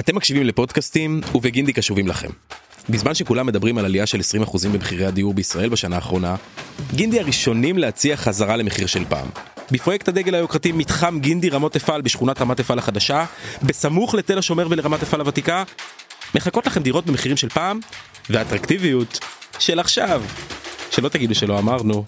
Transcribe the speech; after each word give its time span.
אתם 0.00 0.16
מקשיבים 0.16 0.46
לפודקאסטים 0.46 1.20
ובגינדי 1.34 1.72
קשובים 1.72 2.08
לכם. 2.08 2.28
בזמן 2.88 3.14
שכולם 3.14 3.46
מדברים 3.46 3.78
על 3.78 3.84
עלייה 3.84 4.06
של 4.06 4.20
20% 4.44 4.68
במחירי 4.72 5.06
הדיור 5.06 5.34
בישראל 5.34 5.68
בשנה 5.68 5.96
האחרונה, 5.96 6.36
גינדי 6.94 7.20
הראשונים 7.20 7.78
להציע 7.78 8.16
חזרה 8.16 8.56
למחיר 8.56 8.86
של 8.86 9.04
פעם. 9.04 9.28
בפרויקט 9.70 10.08
הדגל 10.08 10.34
היוקרתי 10.34 10.72
מתחם 10.72 11.18
גינדי 11.20 11.50
רמות 11.50 11.76
אפעל 11.76 12.00
בשכונת 12.00 12.40
רמת 12.40 12.60
אפעל 12.60 12.78
החדשה, 12.78 13.24
בסמוך 13.62 14.14
לתל 14.14 14.38
השומר 14.38 14.66
ולרמת 14.70 15.02
אפעל 15.02 15.20
הוותיקה, 15.20 15.64
מחכות 16.34 16.66
לכם 16.66 16.82
דירות 16.82 17.06
במחירים 17.06 17.36
של 17.36 17.48
פעם, 17.48 17.80
ואטרקטיביות 18.30 19.20
של 19.58 19.80
עכשיו. 19.80 20.22
שלא 20.90 21.08
תגידו 21.08 21.34
שלא 21.34 21.58
אמרנו. 21.58 22.04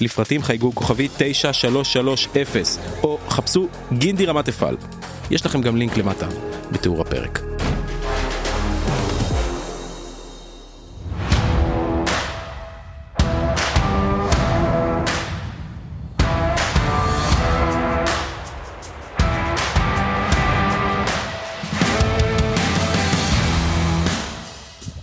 לפרטים 0.00 0.42
חייגו 0.42 0.74
כוכבי 0.74 1.08
9330 1.16 2.62
או 3.02 3.18
חפשו 3.28 3.68
גינדי 3.92 4.26
רמת 4.26 4.48
אפעל. 4.48 4.76
יש 5.30 5.46
לכם 5.46 5.60
גם 5.60 5.76
לינק 5.76 5.96
למטה 5.96 6.26
בתיאור 6.72 7.00
הפרק. 7.00 7.40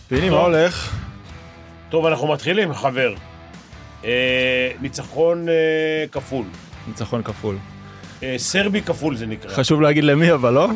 פיני, 0.07 0.29
מה 0.29 0.37
הולך? 0.37 0.95
טוב, 1.89 2.05
אנחנו 2.05 2.27
מתחילים, 2.27 2.73
חבר. 2.73 3.13
אה, 4.07 4.71
ניצחון 4.81 5.49
אה, 5.49 5.53
כפול. 6.11 6.45
ניצחון 6.87 7.23
כפול. 7.23 7.57
אה, 8.23 8.35
סרבי 8.37 8.81
כפול 8.81 9.15
זה 9.15 9.25
נקרא. 9.25 9.49
חשוב 9.49 9.81
להגיד 9.81 10.03
למי, 10.03 10.33
אבל 10.33 10.53
לא? 10.53 10.67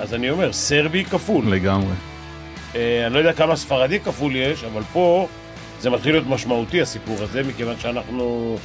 אז 0.00 0.14
אני 0.14 0.30
אומר, 0.30 0.52
סרבי 0.52 1.04
כפול. 1.04 1.44
לגמרי. 1.48 1.94
אני 2.74 3.14
לא 3.14 3.18
יודע 3.18 3.32
כמה 3.32 3.56
ספרדי 3.56 4.00
כפול 4.00 4.36
יש, 4.36 4.64
אבל 4.64 4.82
פה 4.92 5.28
זה 5.80 5.90
מתחיל 5.90 6.12
להיות 6.12 6.26
משמעותי 6.26 6.80
הסיפור 6.80 7.16
הזה, 7.22 7.42
מכיוון 7.42 7.76
שאנחנו 7.78 8.56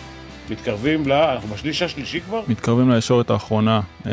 מתקרבים 0.49 1.07
ל... 1.07 1.11
אנחנו 1.11 1.49
בשליש 1.49 1.81
השלישי 1.81 2.21
כבר? 2.21 2.41
מתקרבים 2.47 2.91
לישורת 2.91 3.29
האחרונה. 3.29 3.81
אה, 4.05 4.11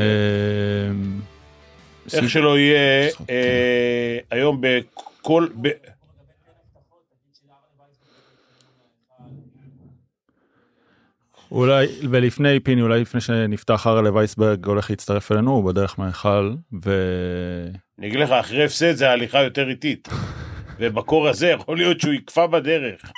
איך 2.13 2.31
שלא 2.31 2.59
יהיה, 2.59 3.09
אה, 3.31 4.19
היום 4.31 4.61
בכל... 4.61 5.47
אולי, 11.53 11.87
ולפני 12.11 12.61
פיני, 12.61 12.83
אולי 12.83 13.01
לפני 13.01 13.21
שנפתח 13.21 13.87
הראלה 13.87 14.15
וייסברג 14.15 14.67
הולך 14.67 14.91
להצטרף 14.91 15.33
אלינו, 15.33 15.51
הוא 15.51 15.65
בדרך 15.73 15.99
מההיכל, 15.99 16.55
ו... 16.85 16.93
אני 17.99 18.07
אגיד 18.07 18.21
לך, 18.21 18.31
אחרי 18.31 18.65
הפסד 18.65 18.93
זה 18.93 19.11
הליכה 19.11 19.43
יותר 19.43 19.69
איטית. 19.69 20.09
ובקור 20.79 21.29
הזה 21.29 21.49
יכול 21.49 21.77
להיות 21.77 22.01
שהוא 22.01 22.13
יקפא 22.13 22.47
בדרך. 22.47 23.13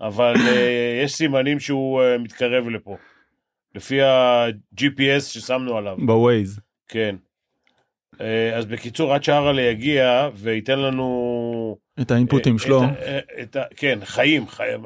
אבל 0.00 0.34
אה, 0.46 1.00
יש 1.04 1.12
סימנים 1.14 1.60
שהוא 1.60 2.02
אה, 2.02 2.18
מתקרב 2.18 2.68
לפה. 2.68 2.96
לפי 3.74 4.02
ה-GPS 4.02 5.20
ששמנו 5.20 5.76
עליו. 5.76 5.96
בווייז. 6.06 6.60
כן. 6.88 7.16
אה, 8.20 8.56
אז 8.56 8.66
בקיצור, 8.66 9.14
עד 9.14 9.24
שהרלה 9.24 9.62
יגיע 9.62 10.28
וייתן 10.34 10.78
לנו... 10.78 11.76
את 12.00 12.10
האינפוטים 12.10 12.54
אה, 12.54 12.58
שלו. 12.58 12.84
את 12.84 12.88
אה, 13.02 13.18
את 13.42 13.56
ה- 13.56 13.64
כן, 13.76 13.98
חיים, 14.04 14.48
חיים, 14.48 14.80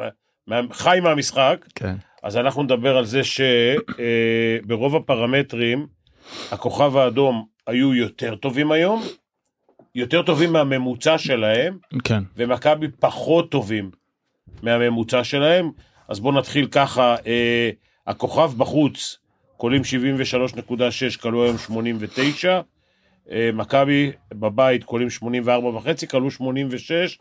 חי 0.72 1.00
מהמשחק. 1.02 1.64
כן. 1.74 1.94
אז 2.22 2.36
אנחנו 2.36 2.62
נדבר 2.62 2.96
על 2.96 3.04
זה 3.04 3.20
שברוב 3.24 4.96
הפרמטרים, 4.96 5.86
הכוכב 6.50 6.96
האדום 6.96 7.46
היו 7.66 7.94
יותר 7.94 8.34
טובים 8.34 8.72
היום, 8.72 9.02
יותר 9.94 10.22
טובים 10.22 10.52
מהממוצע 10.52 11.18
שלהם, 11.18 11.78
כן. 12.04 12.22
ומכבי 12.36 12.88
פחות 13.00 13.50
טובים 13.50 13.90
מהממוצע 14.62 15.24
שלהם. 15.24 15.70
אז 16.08 16.20
בואו 16.20 16.38
נתחיל 16.38 16.66
ככה, 16.66 17.16
אה, 17.26 17.70
הכוכב 18.06 18.52
בחוץ, 18.56 19.18
קולים 19.56 19.82
73.6, 19.82 21.16
כלו 21.20 21.44
היום 21.44 21.58
89, 21.58 22.60
אה, 23.30 23.50
מכבי 23.54 24.12
בבית 24.32 24.84
קולים 24.84 25.10
84 25.10 25.68
וחצי, 25.68 26.08
כלו 26.08 26.30
86, 26.30 27.18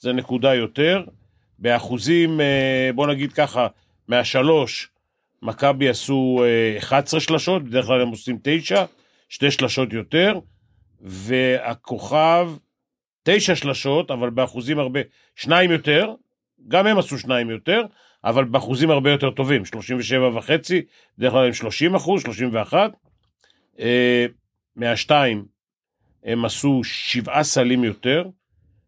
זה 0.00 0.12
נקודה 0.12 0.54
יותר. 0.54 1.04
באחוזים, 1.58 2.40
אה, 2.40 2.90
בואו 2.94 3.06
נגיד 3.06 3.32
ככה, 3.32 3.66
מהשלוש, 4.10 4.88
מכבי 5.42 5.88
עשו 5.88 6.42
אה, 6.44 6.78
11 6.78 7.20
שלשות, 7.20 7.64
בדרך 7.64 7.86
כלל 7.86 8.00
הם 8.00 8.08
עושים 8.08 8.38
9, 8.42 8.84
שתי 9.28 9.50
שלשות 9.50 9.92
יותר, 9.92 10.38
והכוכב, 11.00 12.50
תשע 13.22 13.56
שלשות, 13.56 14.10
אבל 14.10 14.30
באחוזים 14.30 14.78
הרבה, 14.78 15.00
שניים 15.36 15.70
יותר, 15.70 16.14
גם 16.68 16.86
הם 16.86 16.98
עשו 16.98 17.18
שניים 17.18 17.50
יותר, 17.50 17.82
אבל 18.24 18.44
באחוזים 18.44 18.90
הרבה 18.90 19.10
יותר 19.10 19.30
טובים, 19.30 19.64
37 19.64 20.36
וחצי, 20.36 20.82
בדרך 21.18 21.32
כלל 21.32 21.46
הם 21.46 21.52
30 21.52 21.94
אחוז, 21.94 22.22
31. 22.22 22.92
אה, 23.80 24.26
מהשתיים 24.76 25.44
הם 26.24 26.44
עשו 26.44 26.80
שבעה 26.84 27.42
סלים 27.42 27.84
יותר, 27.84 28.24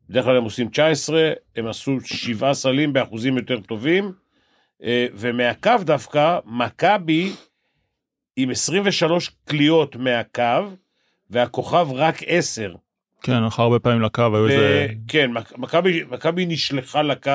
בדרך 0.09 0.25
כלל 0.25 0.37
הם 0.37 0.45
עושים 0.45 0.69
19, 0.69 1.33
הם 1.57 1.67
עשו 1.67 2.01
שבעה 2.05 2.55
סלים 2.55 2.93
באחוזים 2.93 3.37
יותר 3.37 3.61
טובים, 3.61 4.05
אה, 4.05 4.22
ומהקו 5.15 5.71
דווקא, 5.81 6.39
מכבי 6.47 7.33
עם 8.37 8.51
23 8.51 9.31
קליעות 9.45 9.97
מהקו, 9.97 10.71
והכוכב 11.31 11.89
רק 11.93 12.17
10. 12.27 12.75
כן, 13.23 13.33
הלכה 13.33 13.63
הרבה 13.63 13.79
פעמים 13.79 14.03
לקו, 14.03 14.23
היו 14.23 14.49
איזה... 14.49 14.87
כן, 15.09 15.31
מכ- 15.33 15.59
מכבי 16.09 16.47
נשלחה 16.47 17.03
לקו 17.03 17.31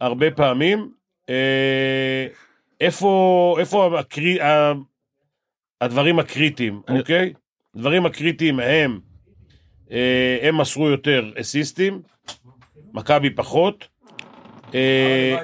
הרבה 0.00 0.30
פעמים. 0.30 0.92
אה, 1.28 2.26
איפה, 2.80 3.56
איפה 3.60 3.98
הקרי, 4.00 4.40
ה- 4.40 4.72
הדברים 5.80 6.18
הקריטיים, 6.18 6.80
אני- 6.88 6.98
אוקיי? 7.00 7.32
הדברים 7.74 8.06
הקריטיים 8.06 8.60
הם, 8.60 9.00
אה, 9.90 10.38
הם 10.42 10.60
מסרו 10.60 10.88
יותר 10.88 11.32
אסיסטים, 11.40 12.02
מכבי 12.92 13.30
פחות. 13.30 13.88
אה, 14.74 15.36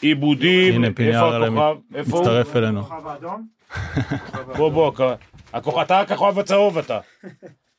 עיבודים, 0.00 0.84
איפה 0.84 1.02
הכוכב? 1.36 1.76
איפה 1.94 2.16
הוא? 2.16 2.20
מצטרף 2.20 2.56
אלינו. 2.56 2.82
בוא, 4.56 4.68
בוא, 4.70 4.92
הכ- 4.96 5.16
הכוכב, 5.52 5.78
אתה 5.78 6.00
הכוכב 6.00 6.38
הצהוב 6.38 6.78
אתה. 6.78 6.98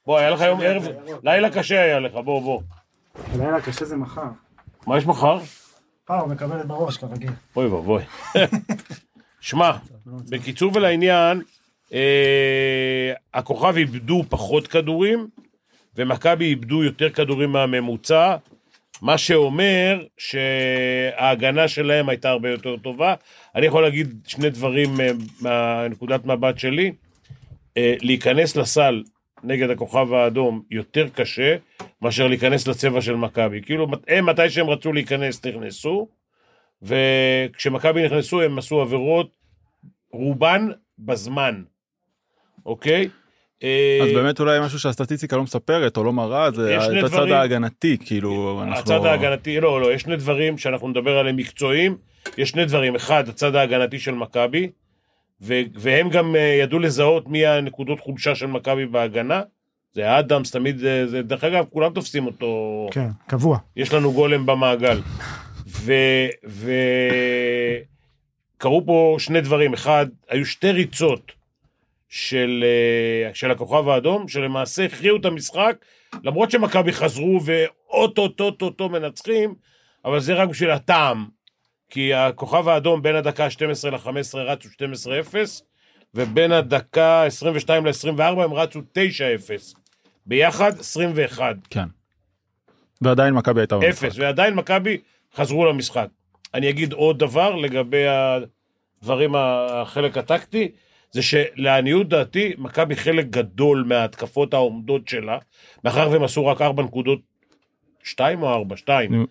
בוא, 0.06 0.18
היה 0.18 0.30
לך 0.30 0.42
היום 0.42 0.60
ערב, 0.62 0.88
לילה 1.24 1.50
קשה 1.50 1.82
היה 1.82 2.00
לך, 2.00 2.14
בוא, 2.14 2.42
בוא. 2.42 2.62
לילה 3.38 3.62
קשה 3.62 3.86
זה 3.86 3.98
מחר. 3.98 4.22
מה 4.88 4.98
יש 4.98 5.06
מחר? 5.06 5.40
אה, 6.12 6.20
הוא 6.20 6.30
מקבל 6.30 6.64
בראש 6.64 6.98
כרגיל. 6.98 7.32
אוי 7.56 7.66
ואבוי. 7.68 8.04
שמע, 9.42 9.72
בקיצור 10.30 10.72
ולעניין, 10.76 11.42
אה, 11.94 13.14
הכוכב 13.34 13.76
איבדו 13.78 14.24
פחות 14.30 14.68
כדורים, 14.68 15.28
ומכבי 15.96 16.46
איבדו 16.46 16.84
יותר 16.84 17.10
כדורים 17.10 17.52
מהממוצע, 17.52 18.36
מה 19.02 19.18
שאומר 19.18 20.04
שההגנה 20.18 21.68
שלהם 21.68 22.10
הייתה 22.10 22.30
הרבה 22.30 22.50
יותר 22.50 22.78
טובה. 22.78 23.14
אני 23.56 23.66
יכול 23.66 23.84
להגיד 23.84 24.16
שני 24.28 24.50
דברים 24.50 25.02
אה, 25.02 25.10
מהנקודת 25.42 26.26
מבט 26.26 26.60
שלי. 26.60 26.92
אה, 27.78 27.96
להיכנס 28.02 28.56
לסל 28.56 29.04
נגד 29.44 29.70
הכוכב 29.70 30.14
האדום 30.14 30.62
יותר 30.72 31.10
קשה 31.10 31.56
מאשר 32.02 32.28
להיכנס 32.28 32.68
לצבע 32.68 33.02
של 33.02 33.16
מכבי. 33.16 33.62
כאילו, 33.62 33.88
הם 34.08 34.26
מתי 34.26 34.50
שהם 34.50 34.70
רצו 34.70 34.94
להיכנס, 34.94 35.46
נכנסו, 35.46 36.08
וכשמכבי 36.82 38.06
נכנסו 38.06 38.42
הם 38.42 38.58
עשו 38.58 38.82
עבירות, 38.82 39.36
רובן 40.12 40.68
בזמן, 41.00 41.64
אוקיי? 42.66 43.10
אה, 43.64 44.00
אז 44.04 44.14
באמת 44.14 44.40
אולי 44.40 44.60
משהו 44.60 44.80
שהסטטיסטיקה 44.80 45.36
לא 45.36 45.44
מספרת 45.44 45.98
או 45.98 46.04
לא 46.04 46.14
מראה, 46.14 46.52
זה 46.52 46.78
את 47.00 47.04
הצד 47.04 47.32
ההגנתי, 47.32 47.98
כאילו, 48.06 48.64
אנחנו... 48.64 48.80
הצד 48.80 49.06
ההגנתי, 49.06 49.60
לא, 49.60 49.82
לא, 49.82 49.94
יש 49.94 50.02
שני 50.02 50.16
דברים 50.16 50.58
שאנחנו 50.58 50.88
נדבר 50.88 51.18
עליהם 51.18 51.36
מקצועיים. 51.36 51.98
יש 52.38 52.50
שני 52.50 52.66
דברים, 52.66 52.96
אחד, 52.96 53.30
הצד 53.30 53.56
ההגנתי 53.56 54.00
של 54.00 54.12
מכבי, 54.12 54.70
והם 55.42 56.10
גם 56.10 56.36
אה, 56.36 56.60
ידעו 56.62 56.80
לזהות 56.80 57.28
מי 57.28 57.46
הנקודות 57.46 58.00
חולשה 58.00 58.36
של 58.36 58.48
מכבי 58.48 58.86
בהגנה. 58.86 59.42
זה 59.94 60.20
אדמס, 60.20 60.52
תמיד, 60.52 60.86
אה, 60.86 61.08
זה, 61.08 61.22
דרך 61.22 61.44
אגב, 61.44 61.66
כולם 61.70 61.94
תופסים 61.94 62.26
אותו. 62.26 62.88
כן, 62.92 63.08
קבוע. 63.28 63.58
יש 63.76 63.94
לנו 63.94 64.14
גולם 64.14 64.46
במעגל. 64.46 65.00
ו... 65.68 65.94
ו... 66.48 66.72
קרו 68.58 68.86
פה 68.86 69.16
שני 69.20 69.42
דברים. 69.42 69.74
אחד, 69.74 70.08
היו 70.30 70.46
שתי 70.46 70.72
ריצות 70.72 71.37
של, 72.10 72.64
אה, 72.64 73.34
של 73.34 73.52
הכוכב 73.52 73.90
האדום, 73.90 74.28
שלמעשה 74.28 74.86
הכריעו 74.86 75.18
את 75.18 75.26
המשחק, 75.26 75.76
למרות 76.24 76.52
שמכבי 76.52 76.94
חזרו 76.94 77.40
ואו-טו-טו-טו-טו 77.46 78.90
מנצחים, 78.90 79.56
אבל 80.06 80.20
זה 80.20 80.34
רק 80.34 80.50
בשביל 80.50 80.72
הטעם. 80.72 81.26
כי 81.90 82.14
הכוכב 82.14 82.68
האדום 82.68 83.02
בין 83.02 83.16
הדקה 83.16 83.46
ה-12 83.46 83.90
ל-15 83.90 84.38
רצו 84.38 84.70
12-0, 84.70 85.36
ובין 86.14 86.52
הדקה 86.52 87.26
22 87.26 87.86
ל-24 87.86 88.22
הם 88.22 88.54
רצו 88.54 88.80
9-0. 88.80 89.78
ביחד 90.26 90.80
21. 90.80 91.56
כן. 91.70 91.86
ועדיין 93.02 93.34
מכבי 93.34 93.62
הייתה 93.62 93.76
במשחק. 93.78 94.06
אפס, 94.06 94.18
ועדיין 94.20 94.54
מכבי 94.54 94.98
חזרו 95.36 95.66
למשחק. 95.66 96.08
אני 96.54 96.70
אגיד 96.70 96.94
עוד 96.94 97.20
דבר 97.20 97.56
לגבי 97.56 98.06
הדברים, 98.08 99.36
החלק 99.36 100.18
הטקטי, 100.18 100.72
זה 101.12 101.22
שלעניות 101.22 102.10
דעתי, 102.10 102.54
מכבי 102.58 102.96
חלק 102.96 103.26
גדול 103.26 103.84
מההתקפות 103.88 104.54
העומדות 104.54 105.08
שלה, 105.08 105.38
מאחר 105.84 106.10
והם 106.12 106.24
עשו 106.24 106.46
רק 106.46 106.62
ארבע 106.62 106.84
נקודות, 106.84 107.20
שתיים 108.04 108.44
או 108.44 108.54
ארבע? 108.54 108.78
שתיים. 108.78 109.16
נו, 109.16 109.26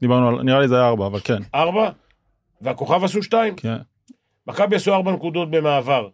דיברנו 0.00 0.28
על, 0.28 0.42
נראה 0.42 0.60
לי 0.60 0.68
זה 0.68 0.74
היה 0.74 0.88
ארבע, 0.88 1.06
אבל 1.06 1.20
כן. 1.20 1.42
ארבע? 1.54 1.90
והכוכב 2.60 3.04
עשו 3.04 3.22
שתיים. 3.22 3.56
כן. 3.56 3.76
מכבי 4.46 4.76
עשו 4.76 4.94
ארבע 4.94 5.12
נקודות 5.12 5.50
במעבר. 5.50 6.08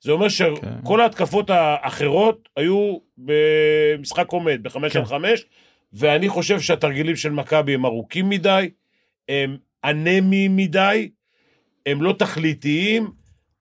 זה 0.00 0.12
אומר 0.12 0.28
שכל 0.28 1.00
ההתקפות 1.00 1.50
האחרות 1.50 2.48
היו 2.56 2.98
במשחק 3.18 4.32
עומד, 4.32 4.62
בחמש 4.62 4.92
כן. 4.92 4.98
על 4.98 5.04
חמש, 5.04 5.44
ואני 5.92 6.28
חושב 6.28 6.60
שהתרגילים 6.60 7.16
של 7.16 7.30
מכבי 7.30 7.74
הם 7.74 7.86
ארוכים 7.86 8.28
מדי, 8.28 8.70
הם 9.28 9.56
אנמיים 9.84 10.56
מדי, 10.56 11.10
הם 11.86 12.02
לא 12.02 12.12
תכליתיים, 12.12 13.10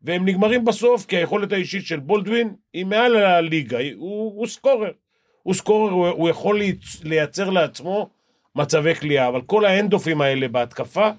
והם 0.04 0.26
נגמרים 0.28 0.66
בסוף, 0.66 1.06
כי 1.06 1.18
היכולת 1.18 1.52
האישית 1.52 1.86
של 1.86 2.00
בולדווין 2.00 2.54
היא 2.74 2.86
מעל 2.86 3.16
הליגה, 3.16 3.78
הוא, 3.96 4.34
הוא 4.40 4.48
סקורר. 4.48 4.92
הוא 5.44 5.54
סקורר, 5.54 5.92
הוא, 5.92 6.08
הוא 6.08 6.30
יכול 6.30 6.60
לייצ- 6.62 7.02
לייצר 7.04 7.50
לעצמו 7.50 8.10
מצבי 8.56 8.96
כליאה, 8.96 9.28
אבל 9.28 9.42
כל 9.42 9.66
האנדופים 9.66 10.22
האלה 10.22 10.48
בהתקפה, 10.48 11.10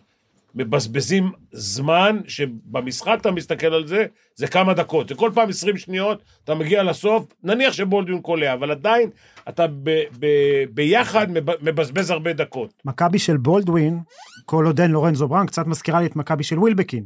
מבזבזים 0.55 1.33
זמן 1.53 2.21
שבמשחק 2.29 3.19
אתה 3.21 3.31
מסתכל 3.31 3.67
על 3.67 3.87
זה, 3.87 4.07
זה 4.35 4.47
כמה 4.47 4.75
דקות. 4.75 5.09
זה 5.09 5.15
כל 5.15 5.31
פעם 5.35 5.49
20 5.49 5.77
שניות, 5.77 6.23
אתה 6.45 6.55
מגיע 6.55 6.83
לסוף, 6.83 7.27
נניח 7.45 7.73
שבולדווין 7.73 8.21
קולע, 8.23 8.53
אבל 8.53 8.71
עדיין 8.71 9.11
אתה 9.49 9.67
ב, 9.67 9.91
ב, 10.19 10.27
ביחד 10.71 11.27
מב- 11.31 11.65
מבזבז 11.71 12.11
הרבה 12.11 12.33
דקות. 12.33 12.73
מכבי 12.85 13.19
של 13.19 13.37
בולדווין, 13.37 14.01
כל 14.45 14.67
עוד 14.67 14.81
אין 14.81 14.91
לורנזו 14.91 15.29
בראון, 15.29 15.47
קצת 15.47 15.67
מזכירה 15.67 16.01
לי 16.01 16.07
את 16.07 16.17
מכבי 16.17 16.45
של 16.45 16.59
ווילבקין. 16.59 17.05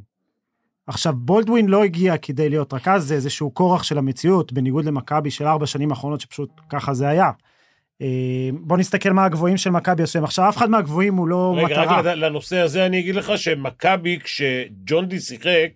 עכשיו, 0.87 1.13
בולדווין 1.17 1.69
לא 1.69 1.85
הגיע 1.85 2.17
כדי 2.17 2.49
להיות 2.49 2.75
רכז, 2.75 3.09
זה 3.09 3.15
איזשהו 3.15 3.55
כורח 3.55 3.83
של 3.83 3.99
המציאות, 3.99 4.53
בניגוד 4.53 4.85
למכבי 4.85 5.31
של 5.31 5.47
ארבע 5.47 5.67
שנים 5.67 5.91
האחרונות, 5.91 6.21
שפשוט 6.21 6.49
ככה 6.71 6.95
זה 6.95 7.09
היה. 7.09 7.31
אה, 8.03 8.07
בוא 8.61 8.77
נסתכל 8.79 9.11
מה 9.11 9.25
הגבוהים 9.25 9.57
של 9.57 9.71
מכבי 9.71 10.03
עושים. 10.03 10.25
עכשיו, 10.25 10.49
אף 10.49 10.57
אחד 10.57 10.71
מהגבוהים 10.71 11.15
הוא 11.15 11.29
לא 11.29 11.55
רגע, 11.57 11.67
מטרה. 11.67 11.99
רק 11.99 12.05
לד- 12.05 12.19
לנושא 12.19 12.59
הזה 12.59 12.87
אני 12.87 13.01
אגיד 13.01 13.15
לך 13.15 13.33
שמכבי, 13.39 14.19
כשג'ונדי 14.25 15.21
שיחק 15.21 15.69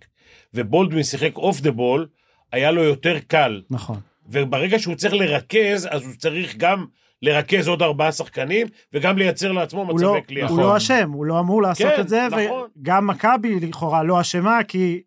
ובולדווין 0.53 1.03
שיחק 1.03 1.35
אוף 1.37 1.61
דה 1.61 1.71
בול, 1.71 2.07
היה 2.51 2.71
לו 2.71 2.83
יותר 2.83 3.17
קל. 3.27 3.61
נכון. 3.69 3.99
וברגע 4.29 4.79
שהוא 4.79 4.95
צריך 4.95 5.13
לרכז, 5.13 5.87
אז 5.91 6.03
הוא 6.05 6.13
צריך 6.17 6.55
גם 6.57 6.85
לרכז 7.21 7.67
עוד 7.67 7.81
ארבעה 7.81 8.11
שחקנים, 8.11 8.67
וגם 8.93 9.17
לייצר 9.17 9.51
לעצמו 9.51 9.81
הוא 9.91 9.99
לא, 9.99 10.13
מצבי 10.13 10.27
כליאה. 10.27 10.47
הוא 10.47 10.59
לא 10.59 10.77
אשם, 10.77 11.11
הוא 11.13 11.25
לא 11.25 11.39
אמור 11.39 11.61
לעשות 11.61 11.91
כן, 11.95 12.01
את 12.01 12.09
זה, 12.09 12.27
נכון. 12.31 12.67
וגם 12.81 13.07
מכבי 13.07 13.59
לכאורה 13.59 14.03
לא 14.03 14.21
אשמה, 14.21 14.59
כי 14.67 15.01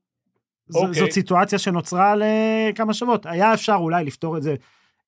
ז, 0.69 0.77
אוקיי. 0.77 0.95
זאת 0.95 1.11
סיטואציה 1.13 1.59
שנוצרה 1.59 2.15
לכמה 2.17 2.95
שבועות. 2.95 3.27
היה 3.27 3.55
אפשר 3.55 3.75
אולי 3.75 4.05
לפתור 4.05 4.37
את 4.37 4.43
זה 4.43 4.55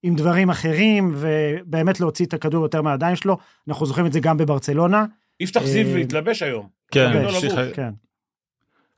עם 0.02 0.14
דברים 0.14 0.50
אחרים, 0.50 1.12
ובאמת 1.16 2.00
להוציא 2.00 2.26
את 2.26 2.34
הכדור 2.34 2.62
יותר 2.62 2.82
מהידיים 2.82 3.16
שלו. 3.16 3.36
אנחנו 3.68 3.86
זוכרים 3.86 4.06
את 4.06 4.12
זה 4.12 4.20
גם 4.20 4.36
בברצלונה. 4.36 5.04
יפתח 5.40 5.62
זיו 5.64 5.86
אה, 5.96 6.00
התלבש 6.00 6.42
היום. 6.42 6.68
כן, 6.90 7.00
לא 7.12 7.18
התלבש, 7.18 7.44
לבוש. 7.44 7.44
שיחק- 7.44 7.74
כן. 7.74 7.90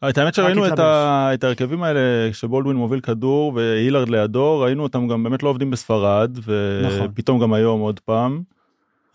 את 0.05 0.19
האמת 0.19 0.35
שראינו 0.35 0.67
את. 0.67 0.79
ה... 0.79 1.31
את 1.35 1.45
ההרכבים 1.45 1.83
האלה 1.83 2.01
שבולדווין 2.33 2.77
מוביל 2.77 3.01
כדור 3.01 3.53
והילארד 3.55 4.09
לידו 4.09 4.61
ראינו 4.61 4.83
אותם 4.83 5.09
גם 5.09 5.23
באמת 5.23 5.43
לא 5.43 5.49
עובדים 5.49 5.71
בספרד 5.71 6.39
נכון. 6.87 7.07
ופתאום 7.11 7.41
גם 7.41 7.53
היום 7.53 7.81
עוד 7.81 8.01
פעם. 8.01 8.56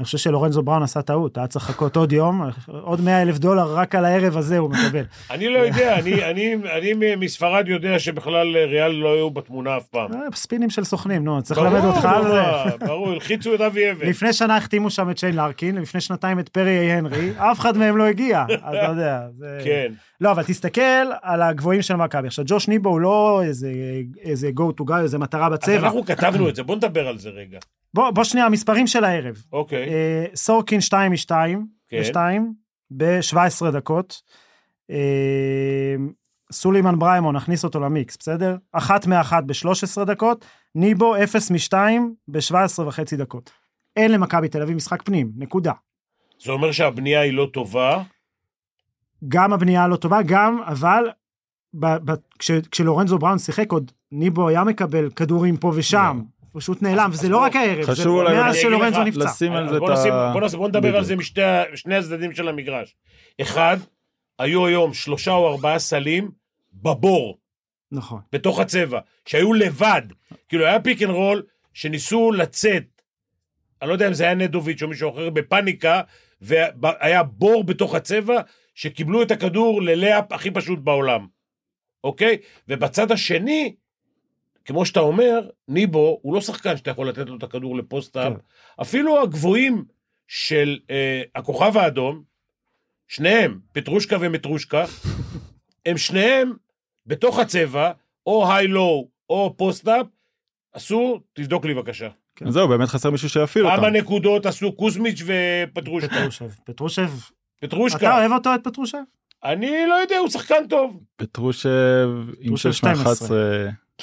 אני 0.02 0.06
חושב 0.06 0.18
שלורנזו 0.18 0.64
בראון 0.64 0.84
עשה 0.84 1.02
טעות, 1.02 1.38
היה 1.38 1.48
צריך 1.48 1.70
לחכות 1.70 1.96
עוד 1.96 2.12
יום, 2.12 2.42
עוד 2.68 3.02
100 3.02 3.22
אלף 3.22 3.38
דולר 3.38 3.76
רק 3.76 3.96
על 3.96 4.06
הערב 4.06 4.38
הזה 4.38 4.58
הוא 4.58 4.70
מקבל. 4.70 5.04
אני 5.32 5.50
לא 5.50 5.60
יודע, 5.60 6.00
אני, 6.00 6.24
אני, 6.24 6.56
אני 6.78 7.16
מספרד 7.16 7.68
יודע 7.68 8.00
שבכלל 8.00 8.58
ריאל 8.58 8.92
לא 8.92 9.14
היו 9.14 9.30
בתמונה 9.30 9.78
אף 9.78 9.88
פעם. 9.88 10.14
אה, 10.14 10.20
ספינים 10.34 10.70
של 10.70 10.84
סוכנים, 10.84 11.24
נו, 11.24 11.42
צריך 11.42 11.60
ללמד 11.60 11.84
אותך 11.84 12.06
על 12.06 12.24
זה. 12.24 12.42
ברור, 12.42 12.78
ברור, 12.80 13.10
הלחיצו 13.10 13.56
את 13.56 13.62
אבי 13.62 13.92
אבן. 13.92 14.08
לפני 14.08 14.34
שנה 14.34 14.58
החתימו 14.58 14.90
שם 14.90 15.10
את 15.10 15.18
שיין 15.18 15.36
לארקין, 15.36 15.78
לפני 15.78 16.02
שנתיים 16.02 16.40
את 16.40 16.50
פרי 16.50 16.80
איי 16.80 16.92
הנרי, 16.92 17.32
אף 17.38 17.60
אחד 17.60 17.78
מהם 17.78 17.98
לא 17.98 18.04
הגיע, 18.04 18.46
אז 18.50 18.76
אתה 18.76 18.92
יודע. 18.92 19.20
זה... 19.38 19.60
כן. 19.64 19.92
לא, 20.22 20.32
אבל 20.32 20.44
תסתכל 20.44 20.82
על 21.22 21.42
הגבוהים 21.42 21.82
של 21.82 21.96
מכבי. 21.96 22.28
עכשיו, 22.28 22.46
ג'וש 22.48 22.68
ניבו 22.68 22.90
הוא 22.90 23.00
לא 23.00 23.42
איזה, 24.24 24.50
go 24.60 24.82
to 24.82 24.90
guy, 24.90 25.02
איזה 25.02 25.18
מטרה 25.18 25.48
אז 25.48 25.54
בצבע. 25.54 25.76
אנחנו 25.76 26.06
כתבנו 26.06 26.50
את 26.50 26.56
זה, 26.56 26.64
בוא 26.64 26.76
נדבר 26.76 27.08
על 27.08 27.18
זה 27.18 27.30
רגע. 27.30 27.60
בוא, 27.94 28.12
בוא 28.12 28.24
שנייה, 28.24 28.46
המספרים 28.46 28.88
של 28.88 29.04
הערב. 29.04 29.44
אוקיי. 29.54 29.90
אה, 29.90 30.26
סורקין 30.36 30.82
2 30.82 31.12
מ-2, 31.12 31.32
כן. 31.88 32.02
ב-2, 32.14 32.18
ב-17 32.98 33.72
דקות. 33.72 34.22
אה, 34.92 35.96
סולימן 36.52 37.00
בריימון, 37.00 37.36
נכניס 37.36 37.64
אותו 37.64 37.80
למיקס, 37.80 38.18
בסדר? 38.18 38.58
אחת 38.72 39.08
מאחת 39.08 39.44
ב-13 39.44 40.06
דקות, 40.06 40.46
ניבו 40.76 41.24
0 41.24 41.52
מ-2 41.52 41.74
ב-17 42.28 42.82
וחצי 42.82 43.18
דקות. 43.18 43.52
אין 43.96 44.12
למכבי 44.12 44.50
תל 44.50 44.62
אביב 44.62 44.76
משחק 44.76 45.02
פנים, 45.02 45.32
נקודה. 45.36 45.74
זה 46.44 46.52
אומר 46.52 46.72
שהבנייה 46.72 47.22
היא 47.22 47.34
לא 47.34 47.50
טובה. 47.54 48.04
גם 49.28 49.54
הבנייה 49.54 49.88
לא 49.88 49.96
טובה, 49.96 50.22
גם, 50.26 50.62
אבל 50.66 51.04
ב- 51.74 52.12
ב- 52.12 52.16
כש, 52.40 52.52
כשלורנזו 52.52 53.18
בראון 53.18 53.40
שיחק 53.40 53.72
עוד, 53.72 53.92
ניבו 54.12 54.48
היה 54.48 54.64
מקבל 54.64 55.10
כדורים 55.10 55.58
פה 55.58 55.72
ושם, 55.76 56.22
פשוט 56.54 56.82
נעלם, 56.82 57.10
וזה 57.14 57.30
לא 57.30 57.38
רק 57.38 57.56
הערב, 57.56 57.94
זה 57.94 58.10
מאז 58.10 58.56
שלורנזו 58.56 59.04
נפצע. 59.04 59.24
לשים 59.26 59.52
על 59.52 59.64
אז 59.66 59.74
זה 59.74 59.80
בוא 59.80 59.94
את 59.94 59.98
ה... 60.12 60.30
בוא 60.34 60.42
נעשה- 60.42 60.58
בוא 60.58 60.68
נדבר 60.68 60.98
על 60.98 61.04
זה 61.04 61.16
משתי 61.16 61.44
ה- 61.44 61.64
שני 61.76 61.96
הצדדים 61.96 62.32
של 62.36 62.48
המגרש. 62.48 62.96
אחד, 63.42 63.78
היו 64.40 64.66
היום 64.66 64.94
שלושה 64.94 65.32
או 65.32 65.52
ארבעה 65.52 65.80
סלים 65.80 66.32
בבור, 66.74 67.38
נכון. 67.92 68.22
בתוך 68.34 68.60
הצבע, 68.60 69.00
שהיו 69.26 69.54
לבד. 69.54 70.02
כאילו 70.50 70.66
היה 70.66 70.80
pick 70.80 71.02
and 71.02 71.10
roll 71.12 71.44
שניסו 71.74 72.32
לצאת, 72.32 73.02
אני 73.82 73.88
לא 73.90 73.94
יודע 73.94 74.08
אם 74.08 74.14
זה 74.14 74.24
היה 74.24 74.36
נדוביץ' 74.36 74.84
או 74.84 74.88
מישהו 74.88 75.10
אחר, 75.10 75.30
בפאניקה, 75.30 76.02
והיה 76.42 77.24
בור 77.24 77.64
בתוך 77.64 77.96
הצבע, 77.96 78.42
שקיבלו 78.76 79.22
את 79.22 79.32
הכדור 79.32 79.82
ל 79.82 79.90
layup 79.90 80.32
הכי 80.34 80.52
פשוט 80.52 80.80
בעולם, 80.80 81.28
אוקיי? 82.04 82.38
ובצד 82.68 83.12
השני, 83.12 83.76
כמו 84.66 84.86
שאתה 84.86 85.00
אומר, 85.00 85.50
ניבו 85.68 86.20
הוא 86.22 86.34
לא 86.34 86.42
שחקן 86.42 86.78
שאתה 86.78 86.92
יכול 86.92 87.10
לתת 87.10 87.30
לו 87.30 87.38
את 87.38 87.44
הכדור 87.44 87.78
ל 87.78 87.84
post-up. 87.84 88.34
כן. 88.34 88.40
אפילו 88.82 89.22
הגבוהים 89.22 89.86
של 90.28 90.80
אה, 90.90 91.22
הכוכב 91.36 91.78
האדום, 91.78 92.24
שניהם, 93.08 93.60
פטרושקה 93.72 94.18
ומטרושקה, 94.20 94.86
הם 95.86 95.98
שניהם 95.98 96.54
בתוך 97.06 97.40
הצבע, 97.40 97.92
או 98.26 98.52
היי-לואו 98.52 99.10
או 99.30 99.54
פוסט-אפ, 99.58 100.06
עשו, 100.74 101.22
תבדוק 101.34 101.66
לי 101.66 101.74
בבקשה. 101.74 102.10
זהו 102.48 102.68
באמת 102.68 102.90
חסר 102.90 103.10
מישהו 103.10 103.30
שיפעיל 103.30 103.66
אותם. 103.66 103.78
כמה 103.78 103.90
נקודות 103.90 104.46
עשו 104.46 104.76
קוזמיץ' 104.76 105.22
ופטרושקה? 105.26 106.16
פטרושב. 106.16 106.50
פטרושב, 106.66 107.10
אתה 107.60 107.68
פטרושקה, 107.68 108.18
אוהב 108.18 108.32
אותו 108.32 108.56
את 108.56 108.64
פטרושב? 108.64 108.98
אני 109.44 109.72
לא 109.90 109.96
יודע, 109.96 110.18
הוא 110.18 110.30
שחקן 110.30 110.68
טוב. 110.70 111.00
פטרושב 111.16 112.10
עם 112.40 112.56
פטרושב 112.56 112.72
6 112.72 112.84
מ-11 112.84 113.32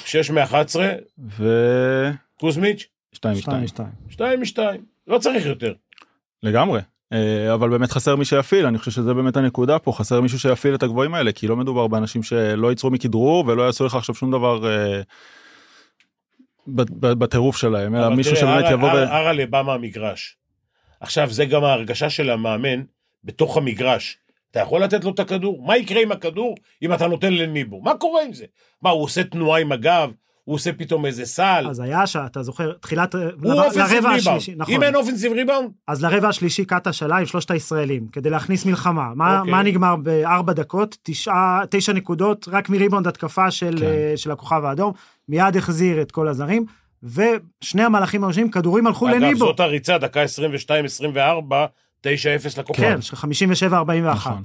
6 0.05 0.31
מ-11, 0.31 0.79
ו... 1.39 1.43
קוזמיץ', 2.39 2.87
2 3.13 3.35
שתיים 3.35 3.57
מ-2. 3.57 3.63
משתיים. 3.63 3.89
2 4.09 4.39
מ-2. 4.39 4.59
לא 5.07 5.17
צריך 5.17 5.45
יותר. 5.45 5.73
לגמרי. 6.43 6.81
אה, 7.13 7.53
אבל 7.53 7.69
באמת 7.69 7.91
חסר 7.91 8.15
מי 8.15 8.25
שיפעיל 8.25 8.65
אני 8.65 8.77
חושב 8.77 8.91
שזה 8.91 9.13
באמת 9.13 9.37
הנקודה 9.37 9.79
פה 9.79 9.91
חסר 9.91 10.21
מישהו 10.21 10.39
שיפעיל 10.39 10.75
את 10.75 10.83
הגבוהים 10.83 11.13
האלה 11.13 11.31
כי 11.31 11.47
לא 11.47 11.55
מדובר 11.55 11.87
באנשים 11.87 12.23
שלא 12.23 12.69
ייצרו 12.69 12.91
מכדרור 12.91 13.43
ולא 13.47 13.63
יעשו 13.63 13.85
לך 13.85 13.95
עכשיו 13.95 14.15
שום 14.15 14.31
דבר 14.31 14.69
אה, 14.69 15.01
בטירוף 16.93 17.57
שלהם 17.57 17.95
אלא 17.95 18.09
מישהו 18.09 18.35
שבאמת 18.35 18.65
יבוא 18.71 18.89
אראלה 18.89 19.45
בא 19.45 19.61
מהמגרש. 19.61 20.35
עכשיו, 20.99 21.29
זה 21.31 21.45
גם 21.45 21.63
ההרגשה 21.63 22.09
של 22.09 22.29
המאמן 22.29 22.81
בתוך 23.23 23.57
המגרש. 23.57 24.17
אתה 24.51 24.59
יכול 24.59 24.83
לתת 24.83 25.03
לו 25.03 25.11
את 25.11 25.19
הכדור? 25.19 25.63
מה 25.67 25.77
יקרה 25.77 26.01
עם 26.01 26.11
הכדור 26.11 26.55
אם 26.81 26.93
אתה 26.93 27.07
נותן 27.07 27.33
לניבו? 27.33 27.81
מה 27.81 27.93
קורה 27.95 28.23
עם 28.23 28.33
זה? 28.33 28.45
מה, 28.81 28.89
הוא 28.89 29.03
עושה 29.03 29.23
תנועה 29.23 29.61
עם 29.61 29.71
הגב? 29.71 30.09
הוא 30.43 30.55
עושה 30.55 30.73
פתאום 30.73 31.05
איזה 31.05 31.25
סל? 31.25 31.65
אז 31.69 31.79
היה 31.79 32.07
שאתה 32.07 32.43
זוכר, 32.43 32.71
תחילת, 32.73 33.15
הוא 33.15 33.21
לר- 33.41 33.63
offensive 33.65 33.95
לרבע 33.95 34.13
ריבאונד. 34.15 34.39
נכון. 34.57 34.73
אם 34.73 34.83
אין 34.83 34.95
offensive 34.95 35.31
rebound, 35.31 35.69
אז 35.87 36.03
לרבע 36.03 36.27
השלישי 36.29 36.65
קטש 36.65 36.93
עלה 36.93 37.17
עם 37.17 37.25
שלושת 37.25 37.51
הישראלים, 37.51 38.07
כדי 38.07 38.29
להכניס 38.29 38.65
מלחמה. 38.65 39.11
מה, 39.15 39.39
אוקיי. 39.39 39.51
מה 39.51 39.63
נגמר 39.63 39.95
בארבע 39.95 40.53
דקות? 40.53 40.97
תשעה, 41.03 41.61
תשע 41.69 41.93
נקודות, 41.93 42.47
רק 42.51 42.69
מריבאונד 42.69 43.07
התקפה 43.07 43.51
של, 43.51 43.75
כן. 43.79 43.85
אה, 43.85 44.13
של 44.15 44.31
הכוכב 44.31 44.65
האדום, 44.65 44.93
מיד 45.29 45.57
החזיר 45.57 46.01
את 46.01 46.11
כל 46.11 46.27
הזרים, 46.27 46.65
ושני 47.03 47.83
המהלכים 47.83 48.23
הראשונים, 48.23 48.51
כדורים 48.51 48.87
הלכו 48.87 49.07
אגב, 49.09 49.15
לניבו. 49.15 49.39
זאת 49.39 49.59
הריצה, 49.59 49.97
דקה 49.97 50.23
22-24, 50.23 51.15
9-0 52.03 52.09
לכוכב. 52.59 52.81
כן, 52.81 53.01
של 53.01 53.15
57-41. 53.69 53.73
נכון. 54.01 54.43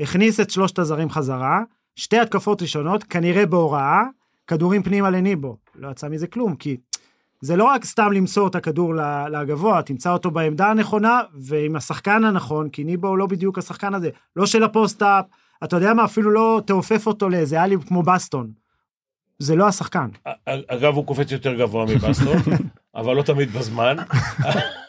הכניס 0.00 0.40
את 0.40 0.50
שלושת 0.50 0.78
הזרים 0.78 1.10
חזרה, 1.10 1.60
שתי 1.96 2.18
התקפות 2.18 2.62
ראשונות, 2.62 3.04
כנראה 3.04 3.46
בהוראה, 3.46 4.02
כדורים 4.46 4.82
פנימה 4.82 5.10
לניבו. 5.10 5.56
לא 5.74 5.90
יצא 5.90 6.08
מזה 6.08 6.26
כלום, 6.26 6.56
כי 6.56 6.76
זה 7.40 7.56
לא 7.56 7.64
רק 7.64 7.84
סתם 7.84 8.12
למסור 8.12 8.48
את 8.48 8.54
הכדור 8.54 8.94
לגבוה, 9.32 9.82
תמצא 9.82 10.12
אותו 10.12 10.30
בעמדה 10.30 10.70
הנכונה 10.70 11.20
ועם 11.34 11.76
השחקן 11.76 12.24
הנכון, 12.24 12.68
כי 12.68 12.84
ניבו 12.84 13.08
הוא 13.08 13.18
לא 13.18 13.26
בדיוק 13.26 13.58
השחקן 13.58 13.94
הזה, 13.94 14.10
לא 14.36 14.46
של 14.46 14.62
ה 14.62 14.69
post-up, 14.69 15.24
אתה 15.64 15.76
יודע 15.76 15.94
מה, 15.94 16.04
אפילו 16.04 16.30
לא 16.30 16.62
תעופף 16.66 17.06
אותו 17.06 17.28
לאיזה 17.28 17.64
alley 17.64 17.76
כמו 17.86 18.02
בסטון. 18.02 18.50
זה 19.38 19.56
לא 19.56 19.68
השחקן. 19.68 20.08
אגב, 20.46 20.94
הוא 20.94 21.06
קופץ 21.06 21.32
יותר 21.32 21.54
גבוה 21.54 21.84
מבסטון, 21.84 22.36
אבל 22.96 23.16
לא 23.16 23.22
תמיד 23.22 23.50
בזמן. 23.50 23.96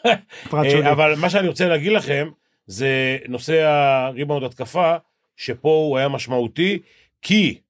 אה. 0.06 0.92
אבל 0.92 1.14
מה 1.14 1.30
שאני 1.30 1.48
רוצה 1.48 1.68
להגיד 1.68 1.92
לכם, 1.92 2.28
זה 2.66 3.18
נושא 3.28 3.62
הריבאונד 3.62 4.44
התקפה, 4.44 4.96
שפה 5.36 5.68
הוא 5.68 5.98
היה 5.98 6.08
משמעותי, 6.08 6.78
כי 7.22 7.60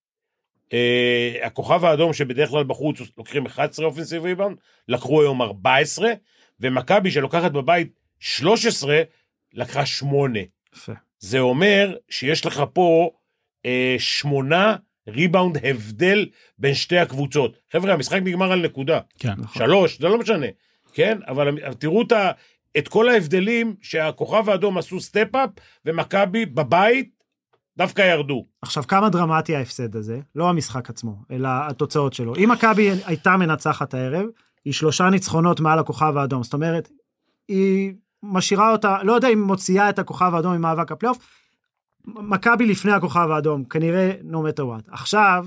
אה, 0.72 1.34
הכוכב 1.42 1.84
האדום 1.84 2.12
שבדרך 2.12 2.50
כלל 2.50 2.64
בחוץ 2.64 3.00
לוקחים 3.18 3.46
11 3.46 3.86
אופנסיב 3.86 4.22
ריבאונד, 4.22 4.56
לקחו 4.88 5.22
היום 5.22 5.42
14, 5.42 6.12
ומכבי 6.60 7.10
שלוקחת 7.10 7.52
בבית 7.52 7.92
13, 8.20 9.02
לקחה 9.52 9.86
8. 9.86 10.38
יפה. 10.74 10.92
זה 11.18 11.38
אומר 11.38 11.96
שיש 12.08 12.46
לך 12.46 12.62
פה 12.72 13.10
אה, 13.66 13.96
שמונה 13.98 14.76
ריבאונד 15.08 15.58
הבדל 15.64 16.26
בין 16.58 16.74
שתי 16.74 16.98
הקבוצות. 16.98 17.56
חבר'ה, 17.72 17.92
המשחק 17.92 18.20
נגמר 18.22 18.52
על 18.52 18.64
נקודה. 18.64 19.00
כן. 19.18 19.32
נכון. 19.38 19.62
שלוש, 19.66 20.00
זה 20.00 20.08
לא 20.08 20.18
משנה, 20.18 20.46
כן? 20.92 21.18
אבל 21.28 21.74
תראו 21.74 22.02
את, 22.02 22.12
ה- 22.12 22.30
את 22.78 22.88
כל 22.88 23.08
ההבדלים 23.08 23.74
שהכוכב 23.82 24.48
האדום 24.48 24.78
עשו 24.78 25.00
step-up, 25.00 25.50
ומכבי 25.86 26.46
בבית 26.46 27.10
דווקא 27.78 28.02
ירדו. 28.02 28.46
עכשיו, 28.62 28.82
כמה 28.86 29.08
דרמטי 29.08 29.56
ההפסד 29.56 29.96
הזה? 29.96 30.20
לא 30.34 30.48
המשחק 30.48 30.90
עצמו, 30.90 31.16
אלא 31.30 31.48
התוצאות 31.52 32.12
שלו. 32.12 32.36
אם 32.36 32.50
מכבי 32.52 32.90
הייתה 33.06 33.36
מנצחת 33.36 33.94
הערב, 33.94 34.26
היא 34.64 34.72
שלושה 34.72 35.10
ניצחונות 35.10 35.60
מעל 35.60 35.78
הכוכב 35.78 36.16
האדום. 36.16 36.42
זאת 36.42 36.54
אומרת, 36.54 36.88
היא 37.48 37.92
משאירה 38.22 38.72
אותה, 38.72 39.02
לא 39.02 39.12
יודע 39.12 39.28
אם 39.28 39.42
מוציאה 39.42 39.90
את 39.90 39.98
הכוכב 39.98 40.34
האדום 40.34 40.52
ממאבק 40.54 40.92
הפלייאוף. 40.92 41.18
מכבי 42.16 42.66
לפני 42.66 42.92
הכוכב 42.92 43.30
האדום, 43.30 43.64
כנראה 43.64 44.12
no 44.30 44.34
matter 44.34 44.60
what. 44.62 44.92
עכשיו, 44.92 45.46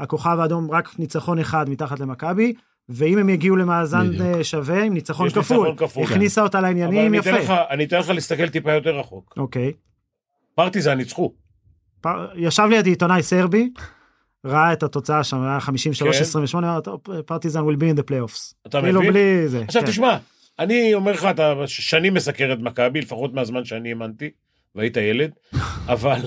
הכוכב 0.00 0.36
האדום 0.40 0.70
רק 0.70 0.98
ניצחון 0.98 1.38
אחד 1.38 1.70
מתחת 1.70 2.00
למכבי, 2.00 2.52
ואם 2.88 3.18
הם 3.18 3.28
יגיעו 3.28 3.56
למאזן 3.56 4.08
בדיוק. 4.08 4.22
אה, 4.36 4.44
שווה, 4.44 4.82
עם 4.82 4.94
ניצחון 4.94 5.30
כפול, 5.30 5.74
כפול, 5.76 6.04
הכניסה 6.04 6.42
אותה 6.42 6.58
אבל 6.58 6.66
לעניינים 6.68 7.06
אני 7.14 7.16
יפה. 7.16 7.30
אתן, 7.30 7.38
לך, 7.38 7.52
אני 7.70 7.84
אתן 7.84 7.98
לך 7.98 8.08
להסתכל 8.08 8.48
טיפה 8.48 8.72
יותר 8.72 8.98
רחוק. 8.98 9.34
אוקיי. 9.36 9.72
פרטיזן 10.54 10.94
ניצחו. 10.94 11.32
פ- 12.00 12.08
ישב 12.34 12.66
לידי 12.70 12.90
עיתונאי 12.90 13.22
סרבי, 13.22 13.70
ראה 14.44 14.72
את 14.72 14.82
התוצאה 14.82 15.24
שם, 15.24 15.42
היה 15.42 15.58
53-28, 15.60 16.58
אמר, 16.58 16.80
"טוב, 16.80 17.00
פרטיזן 17.26 17.60
will 17.60 17.76
be 17.76 17.96
in 17.96 18.00
the 18.00 18.10
playoffs. 18.10 18.54
אתה 18.66 18.80
כאילו 18.80 19.00
מבין? 19.00 19.12
בלי 19.12 19.48
זה. 19.48 19.62
עכשיו 19.62 19.82
כן. 19.82 19.88
תשמע, 19.88 20.16
אני 20.58 20.94
אומר 20.94 21.12
לך, 21.12 21.24
אתה 21.24 21.54
שנים 21.66 22.14
מסקר 22.14 22.52
את 22.52 22.58
מכבי, 22.58 23.00
לפחות 23.00 23.34
מהזמן 23.34 23.64
שאני 23.64 23.88
האמנתי, 23.88 24.30
והיית 24.74 24.96
ילד, 24.96 25.32
אבל... 25.94 26.20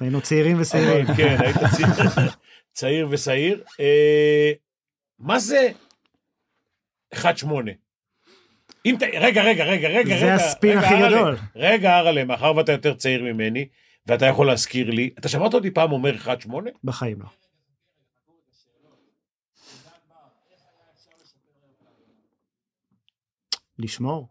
היינו 0.00 0.20
צעירים 0.20 0.60
ושעירים. 0.60 1.06
כן, 1.16 1.36
היית 1.40 1.56
צעיר, 1.56 2.28
צעיר 2.72 3.08
ושעיר. 3.10 3.64
אה, 3.80 4.52
מה 5.18 5.38
זה 5.38 5.68
1-8? 7.14 7.18
אם 8.86 8.96
ת... 8.98 9.02
רגע, 9.02 9.42
רגע, 9.42 9.64
רגע, 9.64 9.88
רגע, 9.88 10.18
זה. 10.18 10.34
הספין 10.34 10.78
הכי 10.78 10.94
גדול. 11.08 11.36
רגע, 11.56 11.98
ארלה, 11.98 12.24
מאחר 12.24 12.56
ואתה 12.56 12.72
יותר 12.72 12.94
צעיר 12.94 13.22
ממני, 13.22 13.68
ואתה 14.06 14.26
יכול 14.26 14.46
להזכיר 14.46 14.90
לי, 14.90 15.10
אתה 15.18 15.28
שמעת 15.28 15.54
אותי 15.54 15.70
פעם 15.70 15.92
אומר 15.92 16.14
1-8? 16.14 16.28
בחיים 16.84 17.18
לא. 17.20 17.26
לשמור. 23.78 24.28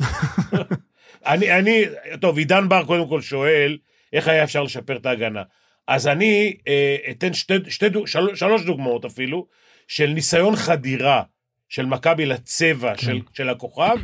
אני, 1.26 1.58
אני, 1.58 1.84
טוב, 2.20 2.38
עידן 2.38 2.68
בר 2.68 2.84
קודם 2.84 3.08
כל 3.08 3.20
שואל, 3.20 3.78
איך 4.12 4.28
היה 4.28 4.44
אפשר 4.44 4.62
לשפר 4.62 4.96
את 4.96 5.06
ההגנה? 5.06 5.42
אז 5.86 6.08
אני 6.08 6.56
אה, 6.68 6.96
אתן 7.10 7.32
שתי, 7.32 7.54
שתי, 7.68 7.86
של, 8.06 8.34
שלוש 8.34 8.64
דוגמאות 8.64 9.04
אפילו, 9.04 9.46
של 9.88 10.06
ניסיון 10.06 10.56
חדירה 10.56 11.22
של 11.68 11.86
מכבי 11.86 12.26
לצבע 12.26 12.94
כן. 12.94 13.06
של, 13.06 13.20
של 13.32 13.48
הכוכב, 13.48 13.96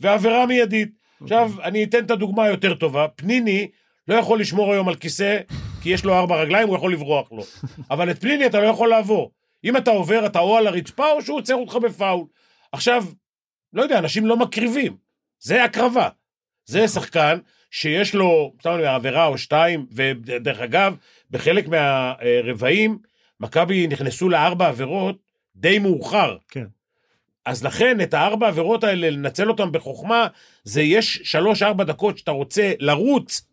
ועבירה 0.00 0.46
מיידית. 0.46 0.90
עכשיו, 1.22 1.50
אוקיי. 1.50 1.64
אני 1.64 1.84
אתן 1.84 2.04
את 2.04 2.10
הדוגמה 2.10 2.44
היותר 2.44 2.74
טובה. 2.74 3.08
פניני 3.08 3.68
לא 4.08 4.14
יכול 4.14 4.40
לשמור 4.40 4.72
היום 4.72 4.88
על 4.88 4.94
כיסא, 4.94 5.38
כי 5.82 5.90
יש 5.90 6.04
לו 6.04 6.14
ארבע 6.14 6.36
רגליים, 6.36 6.68
הוא 6.68 6.76
יכול 6.76 6.92
לברוח 6.92 7.32
לו. 7.32 7.42
אבל 7.90 8.10
את 8.10 8.20
פניני 8.20 8.46
אתה 8.46 8.60
לא 8.60 8.66
יכול 8.66 8.88
לעבור. 8.88 9.32
אם 9.64 9.76
אתה 9.76 9.90
עובר, 9.90 10.26
אתה 10.26 10.38
או 10.38 10.56
על 10.56 10.66
הרצפה, 10.66 11.12
או 11.12 11.22
שהוא 11.22 11.38
עוצר 11.38 11.54
אותך 11.54 11.76
בפאול. 11.76 12.26
עכשיו, 12.72 13.04
לא 13.72 13.82
יודע, 13.82 13.98
אנשים 13.98 14.26
לא 14.26 14.36
מקריבים. 14.36 14.96
זה 15.40 15.64
הקרבה. 15.64 16.08
זה 16.70 16.88
שחקן 16.88 17.38
שיש 17.70 18.14
לו, 18.14 18.52
סתם 18.60 18.70
אני 18.70 18.78
אומר, 18.78 18.94
עבירה 18.94 19.26
או 19.26 19.38
שתיים, 19.38 19.86
ודרך 19.92 20.60
אגב, 20.60 20.96
בחלק 21.30 21.68
מהרבעים, 21.68 22.98
מכבי 23.40 23.86
נכנסו 23.86 24.28
לארבע 24.28 24.68
עבירות 24.68 25.16
די 25.56 25.78
מאוחר. 25.78 26.36
כן. 26.48 26.64
אז 27.44 27.64
לכן, 27.64 28.00
את 28.00 28.14
הארבע 28.14 28.48
עבירות 28.48 28.84
האלה, 28.84 29.10
לנצל 29.10 29.48
אותן 29.48 29.72
בחוכמה, 29.72 30.26
זה 30.64 30.82
יש 30.82 31.20
שלוש-ארבע 31.24 31.84
דקות 31.84 32.18
שאתה 32.18 32.30
רוצה 32.30 32.72
לרוץ, 32.78 33.48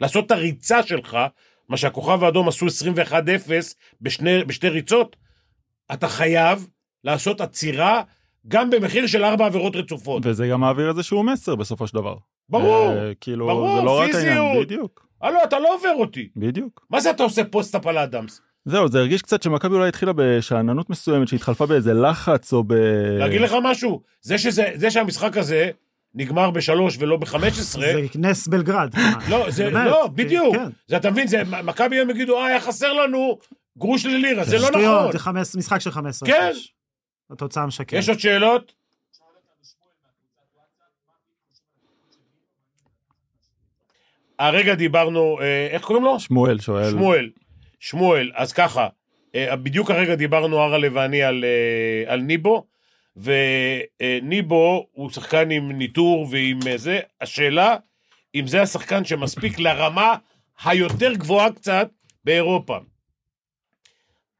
לעשות 0.00 0.26
את 0.26 0.30
הריצה 0.30 0.82
שלך, 0.82 1.18
מה 1.68 1.76
שהכוכב 1.76 2.24
האדום 2.24 2.48
עשו 2.48 2.66
21-0 2.66 3.12
בשני, 4.00 4.44
בשתי 4.44 4.68
ריצות, 4.68 5.16
אתה 5.92 6.08
חייב 6.08 6.66
לעשות 7.04 7.40
עצירה 7.40 8.02
גם 8.48 8.70
במחיר 8.70 9.06
של 9.06 9.24
ארבע 9.24 9.46
עבירות 9.46 9.76
רצופות. 9.76 10.22
וזה 10.26 10.46
גם 10.48 10.60
מעביר 10.60 10.88
איזשהו 10.88 11.22
מסר 11.22 11.54
בסופו 11.54 11.86
של 11.86 11.94
דבר. 11.94 12.14
ברור, 12.48 12.90
אה, 12.92 13.12
כאילו, 13.20 13.46
ברור, 13.46 13.76
זה 13.78 13.82
לא 13.84 14.00
רק 14.00 14.06
פיזיות. 14.06 14.26
העניין, 14.26 14.62
בדיוק, 14.64 15.06
הלו, 15.22 15.38
אתה 15.44 15.58
לא 15.58 15.74
עובר 15.74 15.92
אותי. 15.94 16.28
בדיוק. 16.36 16.86
מה 16.90 17.00
זה 17.00 17.10
אתה 17.10 17.22
עושה 17.22 17.44
פוסט-אפ 17.44 17.86
על 17.86 17.98
אדמס? 17.98 18.40
זהו, 18.64 18.88
זה 18.88 18.98
הרגיש 18.98 19.22
קצת 19.22 19.42
שמכבי 19.42 19.74
אולי 19.74 19.88
התחילה 19.88 20.12
בשאננות 20.16 20.90
מסוימת 20.90 21.28
שהתחלפה 21.28 21.66
באיזה 21.66 21.94
לחץ 21.94 22.52
או 22.52 22.64
ב... 22.64 22.72
להגיד 23.18 23.40
לך 23.40 23.54
משהו, 23.62 24.00
זה, 24.20 24.38
שזה, 24.38 24.70
זה 24.74 24.90
שהמשחק 24.90 25.36
הזה 25.36 25.70
נגמר 26.14 26.50
בשלוש 26.50 26.96
ולא 27.00 27.16
ב-15, 27.16 27.60
זה 27.60 28.02
נס 28.14 28.48
בלגרד. 28.48 28.90
לא, 29.30 29.50
זה, 29.50 29.64
באמת, 29.64 29.86
לא, 29.86 30.08
בדיוק. 30.14 30.56
כן. 30.56 30.68
זה, 30.86 30.96
אתה 30.96 31.10
מבין, 31.10 31.26
זה, 31.26 31.42
מכבי 31.64 31.96
היום 31.96 32.10
יגידו, 32.10 32.38
אה, 32.38 32.46
היה 32.46 32.60
חסר 32.60 32.92
לנו 32.92 33.38
גרוש 33.78 34.06
ללירה, 34.06 34.44
זה 34.44 34.58
לא 34.58 34.66
שטויות, 34.68 34.98
נכון. 35.00 35.12
זה 35.12 35.18
חמש- 35.18 35.56
משחק 35.56 35.78
של 35.80 35.90
15. 35.90 36.28
כן. 36.28 36.50
התוצאה 37.32 37.66
משקרת. 37.66 37.98
יש 38.00 38.08
עוד 38.08 38.18
שאלות? 38.18 38.72
הרגע 44.38 44.74
דיברנו, 44.74 45.40
אה, 45.40 45.68
איך 45.70 45.84
קוראים 45.84 46.04
לו? 46.04 46.20
שמואל 46.20 46.60
שואל. 46.60 46.90
שמואל. 46.90 47.30
שמואל, 47.80 48.30
אז 48.34 48.52
ככה, 48.52 48.88
אה, 49.34 49.56
בדיוק 49.56 49.90
הרגע 49.90 50.14
דיברנו, 50.14 50.62
ארלה 50.62 50.88
ואני, 50.92 51.22
על, 51.22 51.44
אה, 51.44 52.12
על 52.12 52.20
ניבו, 52.20 52.66
וניבו 53.16 54.86
הוא 54.92 55.10
שחקן 55.10 55.50
עם 55.50 55.72
ניטור 55.72 56.26
ועם 56.30 56.58
אה, 56.66 56.78
זה, 56.78 57.00
השאלה, 57.20 57.76
אם 58.34 58.46
זה 58.46 58.62
השחקן 58.62 59.04
שמספיק 59.04 59.58
לרמה 59.58 60.16
היותר 60.64 61.14
גבוהה 61.14 61.52
קצת 61.52 61.88
באירופה. 62.24 62.78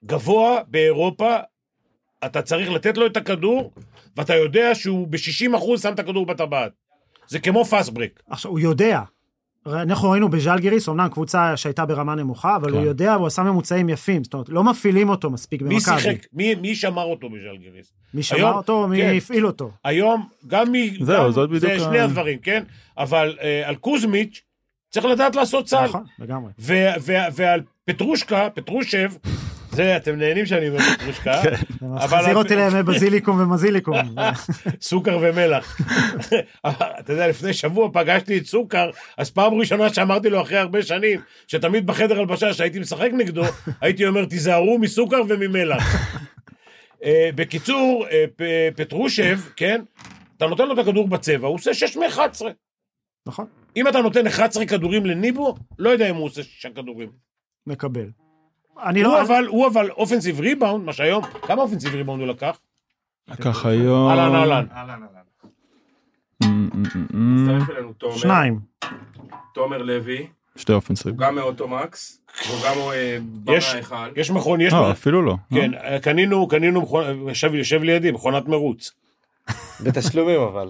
גבוה 0.05 0.61
באירופה, 0.67 1.37
אתה 2.25 2.43
צריך 2.43 2.71
לתת 2.71 2.97
לו 2.97 3.07
את 3.07 3.17
הכדור, 3.17 3.73
ואתה 4.17 4.35
יודע 4.35 4.75
שהוא 4.75 5.09
ב-60% 5.09 5.79
שם 5.83 5.93
את 5.93 5.99
הכדור 5.99 6.27
בטבעת. 6.27 6.73
זה 7.29 7.39
כמו 7.39 7.65
פאסט 7.65 7.91
ברק. 7.91 8.23
עכשיו, 8.31 8.51
הוא 8.51 8.61
יודע. 8.61 9.01
אנחנו 9.67 10.11
ראינו 10.11 10.29
בז'לגיריס, 10.29 10.89
אמנם 10.89 11.09
קבוצה 11.09 11.57
שהייתה 11.57 11.87
ברמה 11.87 12.15
נמוכה, 12.15 12.57
אבל 12.57 12.71
כן. 12.71 12.77
הוא 12.77 12.85
יודע, 12.87 13.15
הוא 13.15 13.27
עשה 13.27 13.43
ממוצעים 13.43 13.89
יפים. 13.89 14.25
זאת 14.25 14.35
אומרת, 14.35 14.49
לא 14.49 14.65
מפעילים 14.65 15.09
אותו 15.09 15.31
מספיק 15.31 15.63
במכבי. 15.63 15.75
מי 15.75 15.81
שיחק? 15.81 16.27
מי, 16.33 16.55
מי 16.55 16.75
שמר 16.75 17.03
אותו 17.05 17.29
בז'לגיריס? 17.31 17.93
מי 18.15 18.23
שמר 18.23 18.39
היום- 18.39 18.53
אותו, 18.57 18.89
מי 18.89 18.97
כן. 18.97 19.15
הפעיל 19.17 19.47
אותו. 19.47 19.71
היום, 19.85 20.29
גם 20.47 20.73
מ... 20.73 21.05
זהו, 21.05 21.25
גם, 21.25 21.31
זאת 21.31 21.51
בדיוק 21.51 21.63
זה 21.73 21.75
ה- 21.77 21.79
שני 21.89 21.99
הדברים, 22.01 22.39
כן? 22.39 22.63
אבל 22.99 23.37
אה, 23.43 23.69
על 23.69 23.75
קוזמיץ' 23.77 24.41
צריך 24.91 25.07
לדעת 25.07 25.35
לעשות 25.37 25.69
סל. 25.69 25.85
נכון, 25.85 26.05
לגמרי. 26.19 26.53
ו- 26.59 26.75
ו- 27.01 27.13
ועל 27.33 27.61
פטרושקה, 27.85 28.49
פטרושב, 28.55 29.13
זה, 29.73 29.97
אתם 29.97 30.17
נהנים 30.17 30.47
שאני 30.47 30.69
אומר 30.69 30.81
פטרושקה, 30.81 31.43
כן. 31.43 31.55
מחזיר 31.83 32.37
אותי 32.37 32.57
לימי 32.57 32.83
בזיליקום 32.83 33.41
ומזיליקום. 33.41 33.97
סוכר 34.81 35.19
ומלח. 35.23 35.81
אתה 37.01 37.13
יודע, 37.13 37.29
לפני 37.29 37.53
שבוע 37.53 37.89
פגשתי 37.93 38.39
את 38.39 38.47
סוכר, 38.47 38.91
אז 39.17 39.31
פעם 39.31 39.55
ראשונה 39.55 39.95
שאמרתי 39.95 40.31
לו 40.31 40.43
אחרי 40.43 40.59
הרבה 40.59 40.83
שנים, 40.83 41.21
שתמיד 41.47 41.87
בחדר 41.87 42.19
הלבשה 42.21 42.53
שהייתי 42.55 42.79
משחק 42.79 43.11
נגדו, 43.13 43.43
הייתי 43.81 44.07
אומר, 44.07 44.25
תיזהרו 44.25 44.79
מסוכר 44.79 45.23
וממלח. 45.29 45.83
אה, 47.05 47.31
בקיצור, 47.35 48.07
אה, 48.11 48.69
פטרושב, 48.77 49.41
כן, 49.57 49.83
אתה 50.37 50.47
נותן 50.47 50.67
לו 50.69 50.75
את 50.75 50.79
הכדור 50.79 51.09
בצבע, 51.09 51.49
הוא 51.49 51.55
עושה 51.55 51.75
6 51.75 51.97
מ-11. 51.97 52.43
נכון, 53.27 53.47
אם 53.77 53.89
אתה 53.89 53.99
נותן 53.99 54.27
11 54.27 54.67
כדורים 54.67 55.07
לניבו, 55.07 55.55
לא 55.79 55.91
יודע 55.91 56.11
אם 56.11 56.15
הוא 56.17 56.25
עושה 56.25 56.43
6 56.43 56.67
כדורים. 56.67 57.09
מקבל. 57.67 58.22
אני 58.83 59.03
הוא 59.03 59.13
לא... 59.13 59.23
אבל, 59.23 59.47
הוא 59.47 59.67
אבל 59.67 59.91
אופנסיב 59.91 60.41
ריבאונד, 60.41 60.85
מה 60.85 60.93
שהיום, 60.93 61.25
כמה 61.43 61.63
אופנסיב 61.63 61.95
ריבאונד 61.95 62.21
הוא 62.23 62.29
לקח? 62.29 62.59
לקח 63.29 63.67
היום... 63.67 64.11
אהלן, 64.11 64.35
אהלן. 64.35 64.67
מצטרף 67.11 67.71
אלינו 67.71 67.93
תומר, 67.93 68.17
שניים. 68.17 68.59
תומר 69.55 69.79
לוי, 69.83 70.27
שתי 70.57 70.73
אופנסיב. 70.73 71.17
גם 71.17 71.35
מאוטומקס, 71.35 72.21
הוא 72.49 72.57
גם 72.65 72.75
אה, 72.93 73.19
יש- 73.57 73.75
אחד. 73.75 74.09
יש 74.17 74.31
מכון, 74.31 74.61
יש... 74.61 74.73
לא, 74.73 74.91
אפילו 74.93 75.23
לא. 75.23 75.37
כן, 75.55 75.71
קנינו, 76.03 76.49
קנינו, 76.49 76.87
יושב 77.29 77.55
יושב 77.55 77.83
לידי, 77.83 78.11
מכונת 78.11 78.49
מרוץ. 78.49 78.93
בתשלומים 79.85 80.41
אבל. 80.41 80.69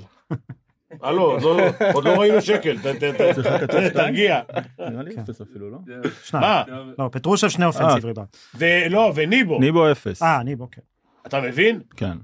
הלו, 1.02 1.22
עוד 1.22 1.42
לא- 1.42 1.58
עוד 1.92 2.04
לא 2.04 2.20
ראינו 2.20 2.40
שקל, 2.42 2.78
ת- 2.78 2.86
ת- 2.86 3.04
ת- 3.04 3.92
תרגיע. 3.94 4.40
נראה 4.78 5.02
לי 5.02 5.14
אפס 5.20 5.40
אפילו, 5.40 5.70
לא? 5.70 5.78
שניים. 6.24 6.44
מה? 6.44 6.62
לא, 6.98 7.08
פטרושב 7.12 7.48
שני 7.48 7.64
אופנסיב 7.64 8.04
ריבאונד. 8.04 8.28
ולא, 8.54 9.12
וניבו, 9.14 9.60
ניבו 9.60 9.92
אפס. 9.92 10.22
אה, 10.22 10.40
אני 10.40 10.56
בוקר. 10.56 10.80
אתה 11.26 11.40
מבין? 11.40 11.80
כן. 11.96 12.16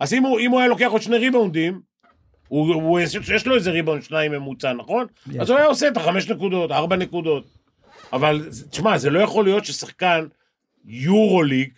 אז 0.00 0.12
אם 0.12 0.22
הוא 0.22 0.58
היה 0.58 0.68
לוקח 0.68 0.88
עוד 0.90 1.02
שני 1.02 1.16
ריבאונדים, 1.18 1.80
יש 3.34 3.46
לו 3.46 3.54
איזה 3.54 3.70
ריבאונד 3.70 4.02
שניים 4.02 4.32
ממוצע, 4.32 4.72
נכון? 4.72 5.06
אז 5.40 5.50
הוא 5.50 5.58
היה 5.58 5.66
עושה 5.66 5.88
את 5.88 5.96
החמש 5.96 6.30
נקודות, 6.30 6.72
ארבע 6.72 6.96
נקודות. 6.96 7.44
אבל, 8.12 8.48
תשמע, 8.70 8.98
זה 8.98 9.10
לא 9.10 9.20
יכול 9.20 9.44
להיות 9.44 9.64
ששחקן 9.64 10.26
יורו 10.84 11.42
ליג, 11.42 11.68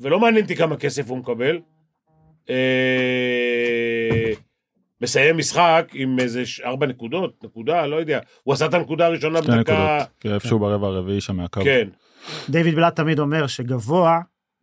ולא 0.00 0.20
מעניין 0.20 0.42
אותי 0.44 0.56
כמה 0.56 0.76
כסף 0.76 1.08
הוא 1.08 1.18
מקבל, 1.18 1.58
אה, 2.50 4.32
מסיים 5.00 5.38
משחק 5.38 5.88
עם 5.92 6.18
איזה 6.20 6.42
ארבע 6.64 6.86
נקודות, 6.86 7.44
נקודה, 7.44 7.86
לא 7.86 7.96
יודע. 7.96 8.18
הוא 8.42 8.54
עשה 8.54 8.66
את 8.66 8.74
הנקודה 8.74 9.06
הראשונה 9.06 9.38
שתי 9.42 9.52
בדקה... 9.52 9.72
נקודות. 9.72 10.08
כן, 10.20 10.34
איפשהו 10.34 10.58
ברבע 10.58 10.86
הרביעי 10.86 11.20
שם 11.20 11.36
מהקו. 11.36 11.60
כן. 11.64 11.88
דיוויד 12.48 12.74
בלאט 12.74 12.96
תמיד 12.96 13.18
אומר 13.18 13.46
שגבוה, 13.46 14.20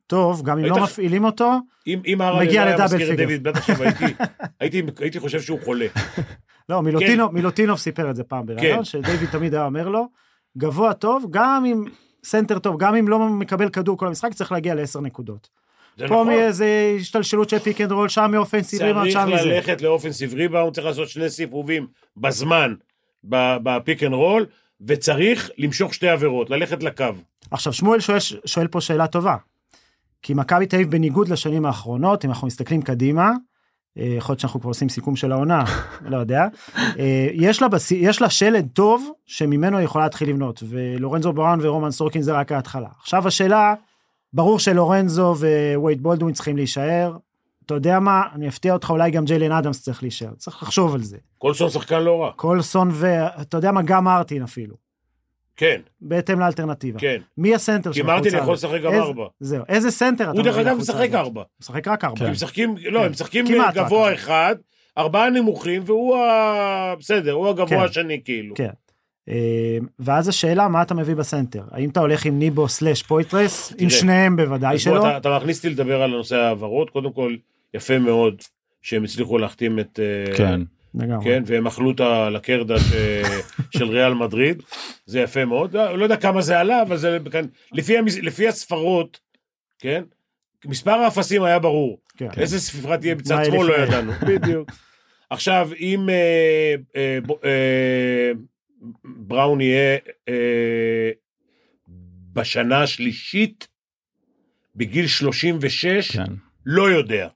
טוב, 0.07 0.41
גם 0.43 0.57
אם 0.57 0.63
היית- 0.63 0.77
לא 0.77 0.83
מפעילים 0.83 1.23
אותו, 1.23 1.51
אם 1.87 1.99
אם 2.05 2.21
אהרן 2.21 2.45
מגיע 2.45 2.65
ל 2.65 2.68
double 2.68 2.83
עכשיו, 3.55 3.83
הייתי- 3.83 4.13
הייתי- 4.59 4.81
הייתי 4.99 5.19
חושב 5.19 5.41
שהוא 5.41 5.59
חולה. 5.63 5.85
לא, 6.69 6.81
מילוטינוב, 6.81 7.33
מילוטינוב 7.33 7.77
סיפר 7.77 8.09
את 8.09 8.15
זה 8.15 8.23
פעם 8.23 8.45
בראיון, 8.45 8.77
כן. 8.77 8.83
שדיוויד 8.83 9.29
תמיד 9.29 9.53
היה 9.53 9.65
אומר 9.65 9.89
לו, 9.89 10.07
גבוה 10.57 10.93
טוב, 10.93 11.25
גם 11.29 11.65
אם 11.65 11.83
סנטר 12.23 12.59
טוב, 12.59 12.75
גם 12.79 12.95
אם 12.95 13.07
לא 13.07 13.19
מקבל 13.19 13.69
כדור 13.69 13.97
כל 13.97 14.07
המשחק, 14.07 14.33
צריך 14.33 14.51
להגיע 14.51 14.75
לעשר 14.75 15.01
נקודות. 15.01 15.49
פה 15.97 16.05
נכון. 16.05 16.27
מאיזה 16.27 16.95
השתלשלות 16.99 17.49
של 17.49 17.59
pick 17.59 17.81
and 17.81 17.91
roll, 17.91 18.09
שם 18.09 18.31
מ 18.31 18.36
offensive 18.36 18.81
rebound, 18.81 19.11
צריך 19.11 19.25
שם 19.27 19.33
מזה. 19.33 19.45
ללכת 19.45 19.81
ל 19.81 19.87
offensive 19.87 20.33
rebound, 20.33 20.73
צריך 20.73 20.87
לעשות 20.87 21.09
שני 21.09 21.29
סיבובים 21.29 21.87
בזמן 22.17 22.73
ב 23.23 23.39
pick 23.39 24.03
and 24.03 24.13
roll, 24.13 24.45
וצריך 24.87 25.49
למשוך 25.57 25.93
שתי 25.93 26.09
עבירות, 26.09 26.49
ללכת 26.49 26.83
לקו. 26.83 27.05
עכשיו 27.51 27.73
שמואל 27.73 27.99
שואל, 27.99 28.17
שואל 28.45 28.67
פה 28.67 28.81
שאלה 28.81 29.07
טובה. 29.07 29.35
כי 30.21 30.33
מכבי 30.33 30.65
תל 30.65 30.75
אביב 30.75 30.91
בניגוד 30.91 31.29
לשנים 31.29 31.65
האחרונות, 31.65 32.25
אם 32.25 32.29
אנחנו 32.29 32.47
מסתכלים 32.47 32.81
קדימה, 32.81 33.31
אה, 33.97 34.13
יכול 34.17 34.33
להיות 34.33 34.39
שאנחנו 34.39 34.61
כבר 34.61 34.69
עושים 34.69 34.89
סיכום 34.89 35.15
של 35.15 35.31
העונה, 35.31 35.63
לא 36.11 36.17
יודע, 36.17 36.47
אה, 36.77 37.27
יש 37.33 37.61
לה, 37.61 37.67
בס... 37.67 37.91
יש 37.91 38.21
לה 38.21 38.29
שלד 38.29 38.67
טוב 38.73 39.11
שממנו 39.25 39.77
היא 39.77 39.85
יכולה 39.85 40.03
להתחיל 40.03 40.29
לבנות, 40.29 40.63
ולורנזו 40.69 41.33
בראון 41.33 41.59
ורומן 41.61 41.91
סורקין 41.91 42.21
זה 42.21 42.33
רק 42.33 42.51
ההתחלה. 42.51 42.89
עכשיו 43.01 43.27
השאלה, 43.27 43.73
ברור 44.33 44.59
שלורנזו 44.59 45.35
ווייד 45.75 46.03
בולדווין 46.03 46.33
צריכים 46.33 46.55
להישאר, 46.57 47.17
אתה 47.65 47.73
יודע 47.73 47.99
מה, 47.99 48.21
אני 48.35 48.47
אפתיע 48.47 48.73
אותך, 48.73 48.89
אולי 48.89 49.11
גם 49.11 49.25
ג'יילן 49.25 49.51
אדמס 49.51 49.81
צריך 49.83 50.03
להישאר, 50.03 50.33
צריך 50.37 50.63
לחשוב 50.63 50.93
על 50.95 51.01
זה. 51.03 51.17
קולסון 51.37 51.69
שחקן 51.69 52.01
לא 52.03 52.21
רע. 52.23 52.31
קולסון 52.35 52.89
ואתה 52.93 53.57
יודע 53.57 53.71
מה, 53.71 53.81
גם 53.81 54.03
מרטין 54.03 54.43
אפילו, 54.43 54.75
כן, 55.55 55.81
בהתאם 56.01 56.39
לאלטרנטיבה. 56.39 56.99
כן. 56.99 57.21
מי 57.37 57.55
הסנטר 57.55 57.93
כי 57.93 57.99
של 57.99 58.05
מרטין 58.05 58.19
הקבוצה 58.35 58.37
יכול 58.37 58.53
הזאת? 58.53 58.69
לשחק 58.69 58.81
גם 58.83 58.91
איזה- 58.91 59.03
ארבע. 59.03 59.25
זהו, 59.39 59.63
איזה 59.69 59.91
סנטר 59.91 60.23
אתה 60.23 60.31
הוא 60.31 60.41
דרך 60.43 60.57
אגב 60.57 60.77
משחק? 60.77 61.09
ארבע. 61.13 61.43
משחק 61.61 61.87
רק 61.87 62.03
ארבע. 62.03 62.25
הם 62.25 62.31
משחקים, 62.31 62.75
לא, 62.91 63.05
הם 63.05 63.11
משחקים 63.11 63.45
גבוה. 63.75 64.13
אחד, 64.13 64.55
ארבעה 64.97 65.29
נמוכים, 65.29 65.81
והוא 65.85 66.17
ה... 66.17 66.93
בסדר, 66.99 67.31
הוא 67.31 67.47
הגבוה 67.47 67.67
כן. 67.67 67.79
השני 67.79 68.21
כאילו. 68.25 68.55
כן. 68.55 68.69
אה, 69.29 69.77
ואז 69.99 70.27
השאלה, 70.27 70.67
מה 70.67 70.81
אתה 70.81 70.93
מביא 70.93 71.15
בסנטר? 71.15 71.63
האם 71.71 71.89
אתה 71.89 71.99
הולך 71.99 72.25
עם 72.25 72.39
ניבו 72.39 72.67
סלאש 72.67 73.03
פויטרס? 73.03 73.73
עם 73.77 73.89
שניהם 73.89 74.35
בוודאי 74.35 74.79
שלא. 74.79 74.99
אתה, 74.99 75.17
אתה 75.17 75.37
מכניס 75.37 75.57
אותי 75.57 75.69
לדבר 75.69 76.01
על 76.01 76.13
הנושא 76.13 76.35
ההעברות, 76.35 76.89
קודם 76.89 77.11
כל, 77.13 77.35
יפה 77.73 77.99
מאוד 77.99 78.41
שהם 78.81 79.03
הצליחו 79.03 79.37
להחתים 79.37 79.79
את... 79.79 79.99
אה, 79.99 80.37
כן. 80.37 80.61
לגמרי. 80.95 81.25
כן, 81.25 81.43
והם 81.45 81.67
אכלו 81.67 81.91
את 81.91 81.99
הלקרדה 81.99 82.79
ש... 82.79 82.93
של 83.77 83.89
ריאל 83.89 84.13
מדריד, 84.13 84.63
זה 85.05 85.19
יפה 85.19 85.45
מאוד, 85.45 85.73
לא, 85.73 85.97
לא 85.97 86.03
יודע 86.03 86.17
כמה 86.17 86.41
זה 86.41 86.59
עלה, 86.59 86.81
אבל 86.81 86.97
זה 86.97 87.17
כאן, 87.31 87.45
לפי, 87.71 87.97
המס... 87.97 88.17
לפי 88.17 88.47
הספרות, 88.47 89.19
כן, 89.79 90.03
מספר 90.65 90.91
האפסים 90.91 91.43
היה 91.43 91.59
ברור, 91.59 91.99
כן. 92.17 92.27
איזה 92.37 92.59
ספירה 92.59 92.97
תהיה 92.97 93.15
בצד 93.15 93.43
שמאל 93.45 93.67
לא? 93.67 93.73
ידענו, 93.77 94.11
בדיוק. 94.27 94.71
עכשיו, 95.29 95.69
אם 95.79 96.09
אה, 96.09 96.75
אה, 96.95 97.19
אה, 97.45 98.31
בראון 99.03 99.61
יהיה 99.61 99.97
אה, 100.29 101.11
בשנה 102.33 102.83
השלישית, 102.83 103.67
בגיל 104.75 105.07
36, 105.07 106.11
כן. 106.11 106.23
לא 106.65 106.89
יודע, 106.89 107.27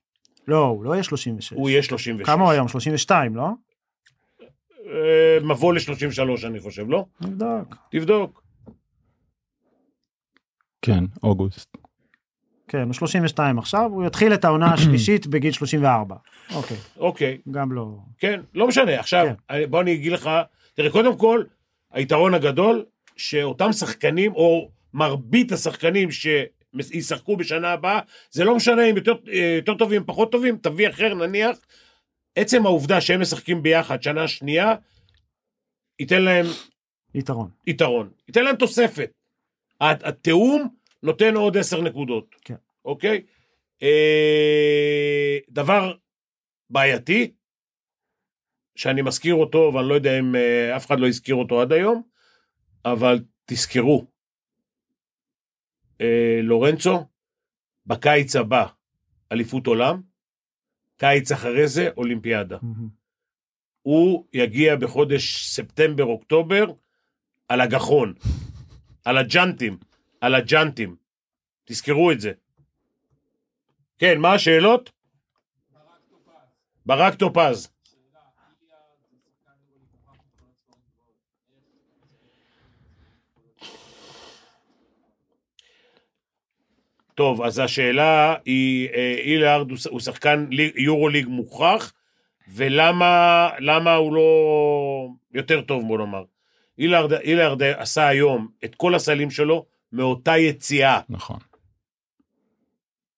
לא, 0.47 0.65
הוא 0.65 0.83
לא 0.83 0.93
יהיה 0.93 1.03
36. 1.03 1.53
הוא 1.53 1.69
יהיה 1.69 1.83
36. 1.83 2.25
כמה 2.25 2.43
הוא 2.43 2.51
היום? 2.51 2.67
32, 2.67 3.35
לא? 3.35 3.49
אה, 4.85 5.37
מבוא 5.43 5.73
ל-33 5.73 6.47
אני 6.47 6.59
חושב, 6.59 6.89
לא? 6.89 7.05
נבדוק. 7.21 7.75
תבדוק. 7.91 8.43
כן, 10.81 11.03
אוגוסט. 11.23 11.77
כן, 12.67 12.83
הוא 12.83 12.93
32 12.93 13.59
עכשיו, 13.59 13.91
הוא 13.93 14.05
יתחיל 14.05 14.33
את 14.33 14.45
העונה 14.45 14.73
השלישית 14.73 15.27
בגיל 15.31 15.51
34. 15.51 16.15
אוקיי, 16.53 16.77
אוקיי, 16.97 17.37
גם 17.51 17.71
לא... 17.71 17.97
כן, 18.17 18.41
לא 18.53 18.67
משנה. 18.67 18.99
עכשיו, 18.99 19.27
כן. 19.47 19.69
בוא 19.69 19.81
אני 19.81 19.93
אגיד 19.93 20.11
לך, 20.11 20.29
תראה, 20.77 20.91
קודם 20.91 21.17
כל, 21.17 21.43
היתרון 21.91 22.33
הגדול, 22.33 22.85
שאותם 23.15 23.71
שחקנים, 23.71 24.33
או 24.33 24.69
מרבית 24.93 25.51
השחקנים 25.51 26.09
שישחקו 26.11 27.37
בשנה 27.37 27.71
הבאה, 27.71 27.99
זה 28.31 28.43
לא 28.43 28.55
משנה 28.55 28.89
אם 28.89 28.97
יותר, 28.97 29.13
אה, 29.31 29.53
יותר 29.57 29.73
טובים, 29.77 30.03
פחות 30.05 30.31
טובים, 30.31 30.57
תביא 30.57 30.89
אחר 30.89 31.13
נניח, 31.13 31.57
עצם 32.35 32.65
העובדה 32.65 33.01
שהם 33.01 33.21
משחקים 33.21 33.63
ביחד 33.63 34.03
שנה 34.03 34.27
שנייה, 34.27 34.75
ייתן 35.99 36.21
להם 36.21 36.45
יתרון. 37.15 37.49
יתרון, 37.67 38.09
ייתן 38.27 38.43
להם 38.45 38.55
תוספת. 38.55 39.11
הת- 39.81 40.03
התיאום 40.03 40.67
נותן 41.03 41.35
עוד 41.35 41.57
עשר 41.57 41.81
נקודות. 41.81 42.35
כן. 42.41 42.55
אוקיי? 42.85 43.21
אה, 43.83 45.37
דבר 45.49 45.93
בעייתי, 46.69 47.31
שאני 48.77 49.01
מזכיר 49.01 49.35
אותו, 49.35 49.71
ואני 49.73 49.89
לא 49.89 49.93
יודע 49.93 50.19
אם 50.19 50.35
אה, 50.35 50.75
אף 50.75 50.85
אחד 50.85 50.99
לא 50.99 51.07
הזכיר 51.07 51.35
אותו 51.35 51.61
עד 51.61 51.71
היום, 51.71 52.01
אבל 52.85 53.19
תזכרו, 53.45 54.05
אה, 56.01 56.39
לורנצו, 56.43 57.05
בקיץ 57.85 58.35
הבא, 58.35 58.67
אליפות 59.31 59.67
עולם, 59.67 60.01
קיץ 60.97 61.31
אחרי 61.31 61.67
זה, 61.67 61.89
אולימפיאדה. 61.97 62.57
מהמם. 62.61 62.89
הוא 63.81 64.25
יגיע 64.33 64.75
בחודש 64.75 65.47
ספטמבר-אוקטובר 65.47 66.65
על 67.47 67.61
הגחון, 67.61 68.13
על 69.05 69.17
הג'אנטים, 69.17 69.77
על 70.21 70.35
הג'אנטים. 70.35 70.95
תזכרו 71.65 72.11
את 72.11 72.19
זה. 72.19 72.31
כן, 73.97 74.19
מה 74.19 74.33
השאלות? 74.33 74.91
ברק 76.85 77.15
טופז. 77.15 77.76
טוב, 87.17 87.41
אז 87.41 87.59
השאלה 87.59 88.35
היא, 88.45 88.89
אה, 88.93 89.15
אילארד 89.23 89.67
הוא 89.89 89.99
שחקן 89.99 90.45
לי- 90.51 90.71
יורו 90.75 91.09
ליג 91.09 91.27
מוכרח, 91.27 91.93
ולמה 92.47 93.49
למה 93.59 93.93
הוא 93.95 94.13
לא 94.13 94.29
יותר 95.33 95.61
טוב, 95.61 95.87
בוא 95.87 95.97
נאמר. 95.97 96.23
אילארד, 96.79 97.13
אילארד 97.13 97.63
עשה 97.63 98.07
היום 98.07 98.47
את 98.65 98.75
כל 98.75 98.95
הסלים 98.95 99.31
שלו 99.31 99.65
מאותה 99.91 100.37
יציאה, 100.37 100.99
נכון. 101.09 101.37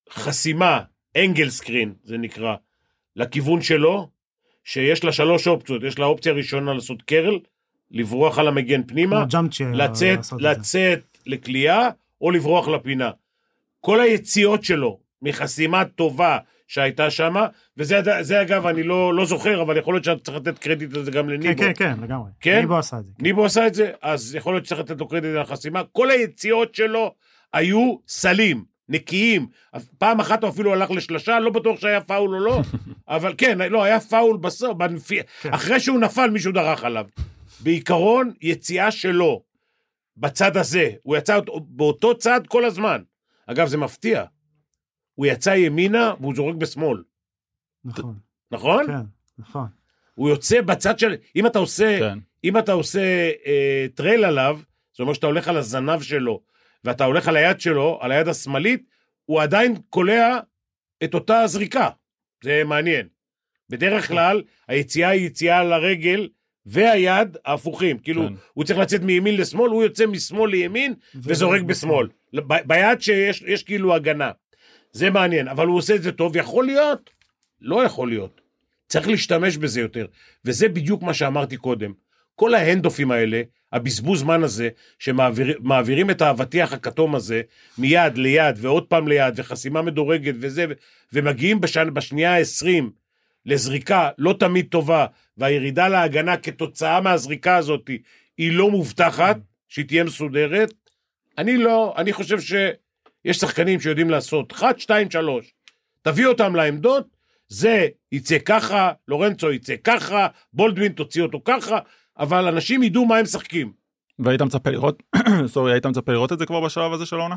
חסימה, 0.10 0.80
אנגל 1.18 1.50
סקרין, 1.50 1.94
זה 2.04 2.18
נקרא, 2.18 2.56
לכיוון 3.16 3.62
שלו, 3.62 4.10
שיש 4.64 5.04
לה 5.04 5.12
שלוש 5.12 5.48
אופציות, 5.48 5.84
יש 5.84 6.00
לה 6.00 6.06
אופציה 6.06 6.34
ראשונה 6.34 6.74
לעשות 6.74 7.02
קרל, 7.02 7.40
לברוח 7.92 8.40
על 8.40 8.48
המגן 8.48 8.84
פנימה. 8.88 9.24
לצאת. 9.74 10.20
לצאת 10.40 11.18
לקליעה, 11.26 11.90
או 12.22 12.32
לברוח 12.32 12.68
לפינה. 12.68 13.12
כל 13.80 14.02
היציאות 14.02 14.64
שלו 14.64 15.00
מחסימה 15.22 15.86
טובה 15.86 16.38
שהייתה 16.68 17.10
שם, 17.10 17.36
וזה 17.78 18.00
זה, 18.22 18.42
אגב, 18.42 18.68
אני 18.68 18.84
לא, 18.84 19.14
לא 19.14 19.26
זוכר, 19.26 19.62
אבל 19.62 19.78
יכול 19.78 19.94
להיות 19.94 20.04
שאתה 20.04 20.24
צריך 20.24 20.38
לתת 20.38 20.58
קרדיט 20.60 20.94
לזה 20.94 21.12
גם 21.12 21.26
כן, 21.26 21.32
לניבו. 21.32 21.62
כן, 21.62 21.72
כן, 21.76 21.94
לגמרי. 22.02 22.30
כן? 22.40 22.60
ניבו 22.60 22.78
עשה 22.78 22.98
את 22.98 23.06
זה. 23.06 23.12
כן. 23.18 23.24
ניבו 23.24 23.46
עשה 23.46 23.68
את 23.68 23.74
זה, 23.74 23.92
אז 24.02 24.36
יכול 24.36 24.54
להיות 24.54 24.66
שצריך 24.66 24.82
לתת 24.82 25.00
לו 25.00 25.08
קרדיט 25.08 25.32
על 25.32 25.38
החסימה. 25.42 25.82
כל 25.92 26.12
היציאות 26.12 26.76
שלו 26.76 27.14
היו 27.54 27.96
סלים, 28.08 28.64
נקיים. 28.90 29.48
פעם 29.98 30.20
אחת 30.20 30.44
הוא 30.44 30.50
אפילו 30.50 30.74
הלך 30.74 30.92
לשלושה, 30.92 31.40
לא 31.40 31.50
בטוח 31.50 31.80
שהיה 31.80 32.02
פאול 32.02 32.36
או 32.36 32.40
לא, 32.40 32.62
אבל 33.08 33.34
כן, 33.38 33.58
לא, 33.72 33.84
היה 33.84 34.00
פאול 34.00 34.38
בסוף, 34.38 34.78
בנפי... 34.78 35.20
כן. 35.42 35.54
אחרי 35.54 35.80
שהוא 35.80 36.00
נפל 36.00 36.30
מישהו 36.30 36.52
דרך 36.52 36.84
עליו. 36.84 37.06
בעיקרון, 37.60 38.32
יציאה 38.42 38.92
שלו 38.92 39.42
בצד 40.18 40.58
הזה, 40.58 40.90
הוא 41.04 41.18
יצא 41.18 41.36
אותו- 41.36 41.60
באותו 41.70 42.18
צד 42.18 42.42
כל 42.48 42.66
הזמן. 42.66 43.02
אגב, 43.52 43.68
זה 43.68 43.78
מפתיע. 43.78 44.24
הוא 45.16 45.26
יצא 45.26 45.50
ימינה 45.50 46.14
והוא 46.20 46.36
זורק 46.36 46.56
בשמאל, 46.56 47.04
נכון, 47.86 48.20
נכון? 48.52 48.88
כן, 48.88 49.06
נכון. 49.38 49.68
הוא 50.16 50.30
יוצא 50.30 50.62
בצד 50.62 51.00
של... 51.00 51.16
אם 51.36 51.48
אתה 51.48 51.60
עושה... 51.60 52.00
כן. 52.00 52.20
אם 52.44 52.58
אתה 52.58 52.72
עושה 52.72 53.32
אה, 53.46 53.86
trail 53.96 54.26
עליו, 54.26 54.60
זאת 54.92 55.00
אומרת 55.00 55.16
שאתה 55.16 55.28
הולך 55.28 55.48
על 55.48 55.58
הזנב 55.58 56.02
שלו, 56.02 56.42
ואתה 56.84 57.04
הולך 57.04 57.28
על 57.28 57.36
היד 57.36 57.60
שלו, 57.60 58.00
על 58.02 58.12
היד 58.12 58.28
השמאלית, 58.28 58.86
הוא 59.26 59.42
עדיין 59.42 59.76
קולע 59.90 60.40
את 61.04 61.14
אותה 61.14 61.48
זריקה. 61.48 61.90
זה 62.44 62.64
מעניין. 62.66 63.08
בדרך 63.70 64.08
כלל, 64.08 64.44
היציאה 64.68 65.10
היא 65.10 65.28
יציאה 65.28 65.60
על 65.60 65.74
הרגל 65.74 66.30
והיד 66.66 67.38
ההפוכים. 67.46 67.98
כאילו, 67.98 68.28
כן. 68.28 68.34
הוא 68.54 68.64
צריך 68.66 68.80
לצאת 68.80 69.02
מימין 69.02 69.38
לשמאל, 69.38 69.72
הוא 69.72 69.84
יוצא 69.84 70.06
משמאל 70.06 70.52
לימין 70.52 70.94
וזורק 71.16 71.62
בשמאל. 71.62 72.08
ב- 72.34 72.68
ביד 72.68 73.02
שיש 73.02 73.44
יש 73.48 73.64
כאילו 73.64 73.96
הגנה. 73.96 74.32
זה 74.92 75.10
מעניין, 75.10 75.48
אבל 75.48 75.68
הוא 75.68 75.78
עושה 75.78 75.96
את 75.96 76.04
זה 76.04 76.12
טוב, 76.12 76.36
יכול 76.36 76.66
להיות, 76.66 77.10
לא 77.62 77.84
יכול 77.84 78.10
להיות. 78.10 78.42
צריך 78.88 79.08
להשתמש 79.08 79.58
בזה 79.58 79.82
יותר. 79.82 80.06
וזה 80.46 80.70
בדיוק 80.70 81.02
מה 81.02 81.14
שאמרתי 81.14 81.58
קודם. 81.58 81.94
כל 82.36 82.56
ההנדופים 82.56 83.12
האלה, 83.12 83.42
הבזבוז 83.74 84.20
זמן 84.20 84.44
הזה, 84.44 84.70
שמעבירים 85.00 86.10
את 86.10 86.22
האבטיח 86.22 86.74
הכתום 86.74 87.16
הזה 87.16 87.42
מיד 87.78 88.18
ליד 88.18 88.56
ועוד 88.58 88.86
פעם 88.88 89.08
ליד, 89.08 89.34
וחסימה 89.36 89.82
מדורגת 89.82 90.34
וזה, 90.40 90.66
ו- 90.70 90.74
ומגיעים 91.14 91.62
בשנ... 91.62 91.94
בשנייה 91.94 92.38
ה-20 92.38 92.84
לזריקה 93.46 94.10
לא 94.18 94.36
תמיד 94.40 94.68
טובה, 94.72 95.06
והירידה 95.38 95.88
להגנה 95.88 96.38
כתוצאה 96.38 97.02
מהזריקה 97.02 97.56
הזאת 97.56 97.90
היא 98.38 98.52
לא 98.52 98.72
מובטחת, 98.72 99.38
שהיא 99.68 99.86
תהיה 99.86 100.04
מסודרת. 100.04 100.74
אני 101.38 101.58
לא, 101.58 101.94
אני 101.98 102.14
חושב 102.14 102.40
שיש 102.40 103.38
שחקנים 103.38 103.80
שיודעים 103.80 104.10
לעשות 104.10 104.54
1, 104.54 104.80
2, 104.80 105.12
3. 105.12 105.54
תביא 106.02 106.26
אותם 106.26 106.56
לעמדות, 106.56 107.08
זה 107.48 107.88
יצא 108.12 108.38
ככה, 108.46 108.92
לורנצו 109.08 109.52
יצא 109.52 109.76
ככה, 109.84 110.28
בולדווין 110.54 110.92
תוציא 110.92 111.22
אותו 111.22 111.42
ככה, 111.46 111.80
אבל 112.20 112.48
אנשים 112.48 112.84
ידעו 112.84 113.06
מה 113.06 113.18
הם 113.18 113.24
משחקים. 113.24 113.72
והיית 114.20 114.42
מצפה 114.42 114.70
לראות, 114.70 115.04
סורי, 115.54 115.72
היית 115.72 115.86
מצפה 115.86 116.12
לראות 116.12 116.32
את 116.32 116.40
זה 116.40 116.46
כבר 116.46 116.62
בשלב 116.66 116.94
הזה 116.94 117.06
של 117.06 117.16
העונה? 117.16 117.36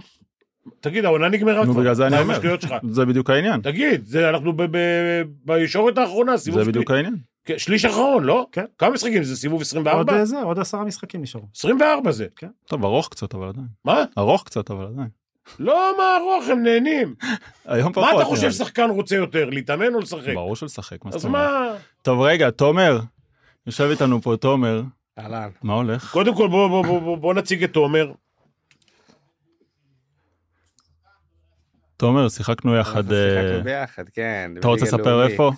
תגיד, 0.81 1.05
העונה 1.05 1.29
נגמרה 1.29 1.65
נו, 1.65 1.73
כבר. 1.73 1.81
בגלל 1.81 1.95
זה 1.95 2.07
אני 2.07 2.21
אומר. 2.21 2.39
זה 2.91 3.05
בדיוק 3.05 3.31
העניין. 3.31 3.61
תגיד, 3.61 4.07
זה 4.07 4.29
אנחנו 4.29 4.53
ב- 4.53 4.63
ב- 4.77 5.23
בישורת 5.45 5.99
האחרונה, 5.99 6.39
סיבוב 6.39 6.61
זה 6.63 6.71
בדיוק 6.71 6.91
העניין. 6.91 7.17
כן, 7.45 7.59
שליש 7.59 7.85
אחרון, 7.85 8.25
לא? 8.25 8.47
כן. 8.53 8.65
כמה 8.79 8.91
משחקים 8.91 9.23
זה? 9.25 9.37
סיבוב 9.37 9.55
עוד 9.61 9.63
24? 9.63 10.13
אה, 10.13 10.25
זה, 10.25 10.43
עוד 10.43 10.59
עשרה 10.59 10.85
משחקים 10.85 11.23
נשארו. 11.23 11.45
24 11.57 12.11
זה. 12.13 12.27
טוב, 12.67 12.85
ארוך 12.85 13.09
קצת, 13.09 13.35
אבל 13.35 13.49
עדיין. 13.49 13.67
מה? 13.85 14.05
ארוך 14.19 14.45
קצת, 14.45 14.71
אבל 14.71 14.87
עדיין. 14.87 15.09
לא, 15.59 15.95
מה 15.99 16.17
ארוך, 16.17 16.49
הם 16.49 16.63
נהנים. 16.63 17.15
היום 17.65 17.93
פחות. 17.93 18.09
מה 18.13 18.17
אתה 18.17 18.25
חושב. 18.25 18.51
שחקן 18.51 18.91
רוצה 18.91 19.17
יותר, 19.17 19.51
להתאמן 19.51 19.95
או 19.95 20.01
לשחק? 20.01 20.35
ברור 20.35 20.57
שלשחק, 20.57 21.05
מה 21.05 21.11
אז 21.11 21.15
זאת 21.15 21.25
אומרת? 21.25 21.51
מה? 21.51 21.75
טוב, 22.03 22.21
רגע, 22.21 22.51
תומר. 22.51 23.01
יושב 23.67 23.89
איתנו 23.91 24.23
פה 24.23 24.37
תומר, 24.37 24.83
אהלן. 25.19 25.49
מה 25.63 25.75
הולך? 25.75 26.13
קודם 26.13 26.35
כל 26.35 26.49
בוא 27.21 27.35
נציג 27.35 27.65
את 27.65 27.73
תומר. 27.73 28.13
תומר, 32.03 32.29
שיחקנו 32.29 32.77
יחד. 32.77 33.03
שיחקנו 33.09 33.57
אה, 33.57 33.61
ביחד, 33.65 34.09
כן. 34.09 34.51
אתה 34.59 34.69
רוצה 34.69 34.85
לספר. 34.85 35.23
איפה? 35.27 35.53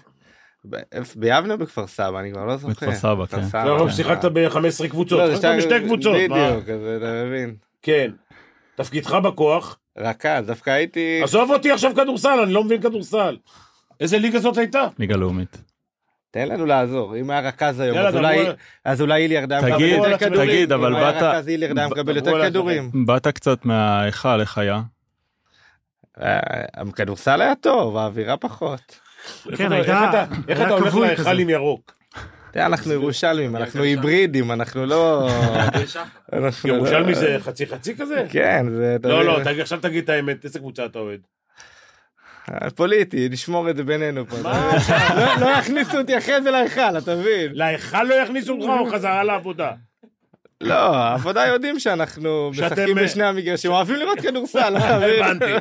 ביבנה 1.16 1.56
בכפר 1.56 1.86
סבא? 1.86 2.20
אני 2.20 2.32
כבר 2.32 2.44
לא 2.44 2.56
זוכר. 2.56 2.72
בכפר 2.72 2.94
סבא, 2.94 3.26
כן. 3.26 3.42
סבא, 3.42 3.64
לא, 3.64 3.84
כן. 3.88 3.92
שיחקת 3.92 4.24
ב-15 4.24 4.88
קבוצות, 4.90 5.18
לא, 5.18 5.26
זה 5.28 5.36
שיחקת 5.36 5.56
בשתי 5.58 5.80
קבוצות. 5.84 6.16
מה? 6.28 6.50
בדיוק, 6.50 6.68
אז 6.68 6.80
אתה 6.96 7.24
מבין. 7.26 7.54
כן. 7.82 8.10
תפקידך 8.76 9.12
בכוח. 9.12 9.78
רכז, 9.98 10.46
דווקא 10.46 10.70
הייתי... 10.70 11.20
עזוב 11.22 11.50
אותי 11.50 11.70
עכשיו 11.72 11.92
כדורסל, 11.96 12.40
אני 12.44 12.52
לא 12.52 12.64
מבין 12.64 12.80
כדורסל. 12.80 13.36
איזה 14.00 14.18
ליגה 14.18 14.38
זאת 14.38 14.58
הייתה? 14.58 14.86
ליגה 14.98 15.16
לאומית. 15.16 15.62
תן 16.30 16.48
לנו 16.48 16.66
לעזור, 16.66 17.16
אם 17.16 17.30
היה 17.30 17.40
רכז 17.40 17.80
היום, 17.80 17.98
אז 17.98 18.14
אולי- 18.16 18.38
היה 19.22 19.46
תגיד, 19.76 19.98
מקבל 20.00 20.10
יותר 20.10 20.16
תגיד, 20.44 20.68
כדורים. 20.68 20.72
אבל 20.72 20.86
אם 20.90 20.96
היה 20.96 21.12
באת- 21.12 21.22
רכז 21.22 21.48
איליארד 21.48 21.78
היה 21.78 21.88
מקבל 21.88 22.16
יותר 22.16 22.36
על 22.36 22.48
כדורים. 22.50 22.90
באת 23.06 23.26
קצת 23.28 23.64
מההיכל, 23.64 24.40
איך 24.40 24.58
היה? 24.58 24.80
אה, 26.22 26.38
הכדורסל 26.74 27.40
היה 27.42 27.54
טוב, 27.54 27.96
האווירה 27.96 28.36
פחות. 28.36 28.80
כן, 29.56 29.72
הייתה- 29.72 30.24
איך 30.48 30.60
אתה- 30.60 30.70
הולך 30.74 30.94
להיכל. 30.94 31.38
עם 31.40 31.50
ירוק? 31.50 31.94
אנחנו 32.56 32.92
ירושלמים, 32.92 33.56
אנחנו 33.56 33.82
היברידים, 33.82 34.52
אנחנו 34.52 34.86
לא... 34.86 35.28
לא- 36.32 36.48
ירושלמי 36.64 37.14
זה 37.14 37.36
חצי 37.40 37.66
חצי 37.66 37.96
כזה? 37.96 38.26
כן, 38.30 38.66
זה... 38.74 38.96
לא, 39.04 39.24
לא, 39.24 39.38
עכשיו 39.60 39.80
תגיד 39.80 40.04
את 40.04 40.08
האמת, 40.08 40.44
איזה 40.44 40.58
קבוצה 40.58 40.84
אתה 40.86 40.98
אוהד? 40.98 41.20
פוליטי, 42.74 43.28
נשמור 43.28 43.70
את 43.70 43.76
זה 43.76 43.84
בינינו 43.84 44.26
פה. 44.26 44.36
מה? 44.42 44.72
לא- 45.16 45.46
לא 45.46 45.50
יכניסו 45.50 45.98
אותי 45.98 46.18
אחרי 46.18 46.42
זה 46.42 46.50
להיכל, 46.50 46.98
אתה 46.98 47.14
מבין? 47.16 47.50
להיכל 47.52 48.02
לא 48.02 48.14
יכניסו 48.14 48.52
אותך 48.52 48.68
או 48.80 48.90
חזרה 48.90 49.24
לעבודה? 49.24 49.70
לא, 50.60 50.96
העבודה 50.96 51.46
יודעים 51.46 51.78
שאנחנו 51.80 52.50
משחקים 52.50 52.94
בשני 52.94 53.24
המגרשים, 53.24 53.70
אוהבים 53.70 53.96
לראות 53.96 54.20
כדורסל, 54.20 54.76
אתה 54.78 54.96
מבין? 54.98 55.22
הבנתי, 55.24 55.52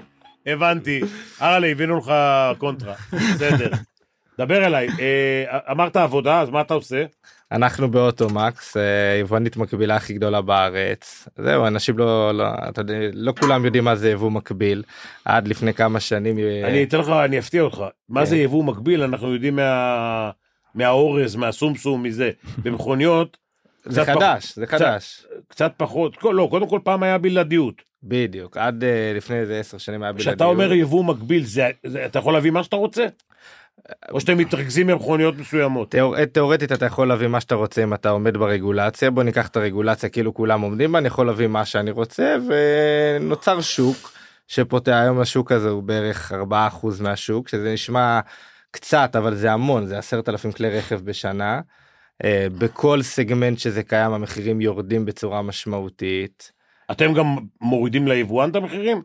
הבנתי. 0.46 1.02
אראלה, 1.42 1.68
הבאנו 1.68 1.98
לך 1.98 2.14
קונטרה, 2.58 2.94
בסדר. 3.14 3.70
דבר 4.38 4.66
אליי, 4.66 4.88
אה, 5.00 5.60
אמרת 5.72 5.96
עבודה, 5.96 6.42
אז 6.42 6.50
מה 6.50 6.62
אתה 6.62 6.74
עושה? 6.74 7.06
אנחנו 7.52 7.92
באוטומקס, 7.92 8.78
אה, 8.78 8.82
יבואנית 9.20 9.58
מקבילה 9.58 9.96
הכי 9.96 10.14
גדולה 10.14 10.42
בארץ. 10.42 11.28
זהו, 11.38 11.68
אנשים 11.68 11.98
לא, 11.98 12.32
לא, 12.32 12.44
אתה 12.70 12.82
יודע, 12.82 12.94
לא 13.14 13.34
כולם 13.40 13.66
יודעים 13.66 13.84
מה 13.84 13.96
זה 13.96 14.10
יבוא 14.12 14.32
מקביל. 14.32 14.84
עד 15.26 15.48
לפני 15.48 15.74
כמה 15.74 16.00
שנים... 16.00 16.40
אה, 16.40 16.68
אני 16.68 16.84
אתן 16.84 16.98
לך, 17.00 17.10
אני 17.10 17.40
אפתיע 17.40 17.62
אותך. 17.62 17.84
מה 18.10 18.20
כן. 18.20 18.26
זה 18.26 18.38
יבוא 18.38 18.64
מקביל, 18.64 19.04
אנחנו 19.04 19.34
יודעים 19.34 19.56
מה- 19.56 20.32
מהאורז, 20.76 21.36
מהסומסום, 21.36 22.04
מזה. 22.04 22.32
במכוניות, 22.58 23.38
זה 23.86 24.02
קצת 24.02 24.14
חדש, 24.16 24.54
זה 24.56 24.66
קצת- 24.66 24.78
חדש. 24.78 25.26
קצת 25.48 25.74
פחות, 25.78 26.16
כל- 26.16 26.32
לא, 26.38 26.48
קודם 26.52 26.70
כל 26.70 26.80
פעם 26.84 27.04
היה 27.04 27.18
בלעדיות. 27.18 27.76
בדיוק, 28.04 28.58
עד 28.58 28.84
אה, 28.84 29.14
לפני 29.16 29.36
איזה 29.36 29.60
עשר 29.60 29.78
שנים 29.78 30.04
היה 30.04 30.12
בלעדיות. 30.12 30.28
כשאתה 30.30 30.46
אומר 30.46 30.74
יבוא 30.74 31.04
מקביל, 31.04 31.44
זה- 31.46 31.70
זה- 31.86 32.06
אתה 32.06 32.20
יכול 32.20 32.34
להביא 32.34 32.52
מה 32.52 32.64
שאתה 32.64 32.76
רוצה? 32.76 33.06
או 34.12 34.20
שאתם 34.22 34.38
מתרכזים 34.38 34.88
במכוניות 34.88 35.38
מסוימות? 35.38 35.92
תיאור- 35.92 36.26
תיאורטית 36.26 36.72
אתה 36.72 36.86
יכול 36.86 37.08
להביא 37.08 37.28
מה 37.28 37.42
שאתה 37.42 37.56
רוצה 37.56 37.84
אם 37.84 37.94
אתה 37.94 38.10
עומד 38.10 38.38
ברגולציה 38.38 39.12
בוא 39.12 39.24
ניקח 39.24 39.48
את 39.48 39.56
הרגולציה 39.58 40.10
כאילו 40.10 40.34
כולם 40.34 40.62
עומדים 40.62 40.92
בה 40.92 41.00
אני 41.00 41.08
יכול 41.08 41.26
להביא 41.28 41.48
מה 41.48 41.66
שאני 41.66 41.92
רוצה 41.92 42.36
ונוצר 43.20 43.62
שוק 43.62 44.12
שפותח 44.48 44.92
היום 44.92 45.20
השוק 45.20 45.52
הזה 45.52 45.70
הוא 45.70 45.84
בערך 45.84 46.32
4% 46.32 46.36
מהשוק 47.02 47.48
שזה 47.50 47.74
נשמע 47.74 48.20
קצת 48.72 49.16
אבל 49.18 49.36
זה 49.36 49.52
המון 49.52 49.86
זה 49.86 49.98
10,000 49.98 50.52
כלי 50.52 50.70
רכב 50.78 51.00
בשנה. 51.04 51.62
אה, 52.24 52.48
בכל 52.58 53.02
סגמנט 53.02 53.60
שזה 53.60 53.84
קיים 53.84 54.12
המחירים 54.12 54.62
יורדים 54.62 55.06
בצורה 55.06 55.42
משמעותית. 55.42 56.52
אתם 56.92 57.14
גם 57.14 57.26
מורידים 57.62 58.08
ליבואן 58.08 58.50
את 58.50 58.56
המחירים? 58.56 59.02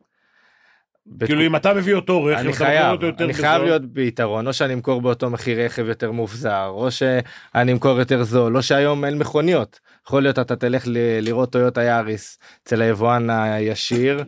כאילו 1.24 1.42
אם 1.46 1.56
אתה 1.56 1.74
מביא 1.74 1.94
אותו 1.94 2.24
רכב, 2.24 2.38
אני 2.38 2.52
חייב, 2.52 3.02
אותו 3.04 3.24
אני. 3.24 3.34
חייב 3.34 3.62
להיות 3.62 3.84
ביתרון, 3.92 4.46
או 4.46 4.52
שאני 4.52 4.74
אמכור 4.74 5.00
באותו 5.00 5.30
מחיר 5.30 5.64
רכב 5.64 5.88
יותר 5.88 6.12
מובזר, 6.12 6.66
או 6.66 6.90
שאני 6.90 7.72
אמכור 7.72 7.98
יותר 7.98 8.22
זול, 8.22 8.56
או 8.56 8.62
שהיום 8.62 9.04
אין 9.04 9.18
מכוניות. 9.18 9.80
יכול 10.06 10.22
להיות 10.22 10.38
אתה 10.38 10.56
תלך 10.56 10.84
ל- 10.86 11.20
לראות 11.20 11.52
טויוטה 11.52 11.82
יאריס 11.82 12.38
אצל 12.62 12.82
היבואן 12.82 13.30
הישיר, 13.30 14.24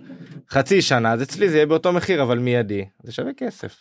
חצי 0.51 0.83
שנה, 0.83 1.13
אז 1.13 1.23
אצלי 1.23 1.49
זה 1.49 1.57
יהיה 1.57 1.67
באותו 1.67 1.93
מחיר 1.93 2.23
אבל 2.23 2.39
מיידי, 2.39 2.85
זה 3.03 3.13
שווה 3.13 3.33
כסף. 3.37 3.77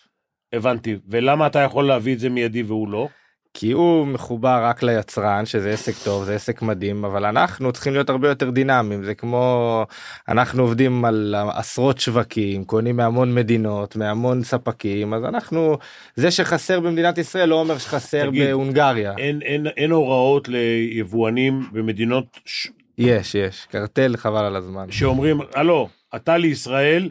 הבנתי. 0.54 0.96
ולמה 1.08 1.48
אתה 1.48 1.60
יכול 1.60 1.88
להביא 1.88 2.14
את 2.14 2.20
זה 2.20 2.30
מיידי 2.30 2.64
והוא 2.64 2.90
לא? 2.90 3.08
כי 3.54 3.72
הוא 3.72 4.08
מחובר 4.08 4.60
רק 4.64 4.84
ליצרן 4.84 5.46
שזה 5.46 5.72
עסק 5.72 5.94
טוב 6.04 6.24
זה 6.24 6.36
עסק 6.36 6.62
מדהים 6.62 7.06
אבל 7.06 7.26
אנחנו 7.26 7.72
צריכים 7.72 7.94
להיות 7.94 8.10
הרבה 8.10 8.30
יותר 8.30 8.50
דינמיים. 8.50 9.04
זה 9.04 9.16
כמו 9.16 9.86
אנחנו 10.28 10.62
עובדים 10.64 11.06
על 11.06 11.36
עשרות 11.54 12.00
שווקים 12.00 12.66
קונים 12.66 12.98
מהמון 12.98 13.36
מדינות 13.36 13.96
מהמון 13.96 14.44
ספקים 14.44 15.14
אז 15.14 15.24
אנחנו 15.24 15.78
זה 16.16 16.32
שחסר 16.32 16.80
במדינת 16.80 17.18
ישראל 17.18 17.50
לא 17.50 17.60
אומר 17.60 17.78
שחסר 17.78 18.30
תגיד, 18.30 18.48
בהונגריה. 18.48 19.14
אין, 19.18 19.42
אין, 19.42 19.68
אין 19.68 19.92
הוראות 19.92 20.48
ליבואנים 20.48 21.62
במדינות 21.72 22.40
ש... 22.46 22.68
יש 22.98 23.36
יש 23.36 23.68
קרטל 23.72 24.18
חבל 24.18 24.46
על 24.46 24.56
הזמן. 24.56 24.92
שאומרים, 24.92 25.40
הלו, 25.56 25.90
אתה 26.16 26.38
לישראל, 26.38 27.10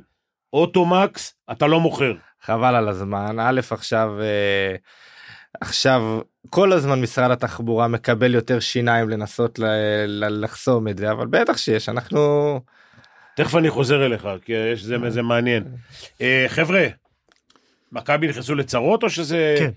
אוטומקס, 0.53 1.35
אתה 1.51 1.67
לא 1.67 1.81
מוכר. 1.81 2.15
חבל 2.43 2.75
על 2.75 2.89
הזמן. 2.89 3.37
א' 3.41 3.61
עכשיו 3.71 4.21
אה, 4.21 4.77
עכשיו 5.61 6.21
כל 6.51 6.73
הזמן 6.73 7.01
משרד 7.01 7.31
התחבורה 7.31 7.89
מקבל 7.89 8.35
יותר 8.35 8.61
שיניים 8.61 9.09
לנסות 9.09 9.59
ל- 9.59 9.65
ל- 10.07 10.45
לחסום 10.45 10.89
את 10.89 10.99
זה 10.99 11.11
אבל 11.11 11.27
בטח 11.27 11.57
שיש 11.57 11.89
אנחנו 11.89 12.61
תכף 13.37 13.55
אני 13.55 13.71
חוזר 13.71 14.07
אליך, 14.07 14.29
כי 14.45 14.53
יש 14.53 14.83
זה, 14.83 14.97
זה 15.09 15.23
מעניין. 15.23 15.65
אה, 16.21 16.45
חבר'ה, 16.49 16.87
מכבי 17.93 18.29
נכנסו 18.29 18.55
לצרות 18.55 19.03
או 19.03 19.11
שזה... 19.11 19.55
כן. 19.59 19.71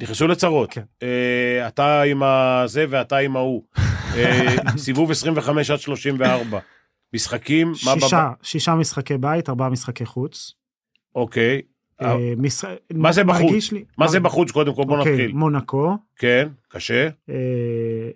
נכנסו 0.00 0.26
לצרות. 0.26 0.70
כן. 0.72 0.82
אה, 1.02 1.68
אתה 1.68 2.02
עם 2.02 2.22
הזה 2.22 2.84
ואתה 2.90 3.16
עם 3.16 3.36
ההוא. 3.36 3.62
אה, 4.16 4.46
סיבוב 4.76 5.10
25 5.10 5.70
עד 5.70 5.78
34. 5.78 6.58
משחקים, 7.14 7.68
מה 7.68 7.94
שישה, 8.00 8.28
שישה 8.42 8.74
משחקי 8.74 9.18
בית, 9.18 9.48
ארבעה 9.48 9.68
משחקי 9.68 10.06
חוץ. 10.06 10.52
אוקיי. 11.14 11.56
משח- 11.56 11.75
מה 12.94 13.12
זה 13.12 13.24
בחוץ? 13.24 13.72
מה 13.98 14.08
זה 14.08 14.20
בחוץ? 14.20 14.50
קודם 14.50 14.74
כל 14.74 14.84
בוא 14.84 14.98
אוקיי, 14.98 15.12
נתחיל. 15.12 15.32
מונקו, 15.32 15.96
כן, 16.16 16.48
קשה. 16.68 17.08
אה, 17.30 17.34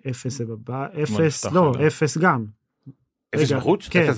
אפס 0.09 0.37
זה 0.37 0.45
בבית, 0.45 0.89
אפס, 1.03 1.45
לא. 1.45 1.71
אפס 1.87 2.17
גם. 2.17 2.45
אפס 3.35 3.51
בחוץ? 3.51 3.87
כן, 3.89 4.09
אפס 4.09 4.17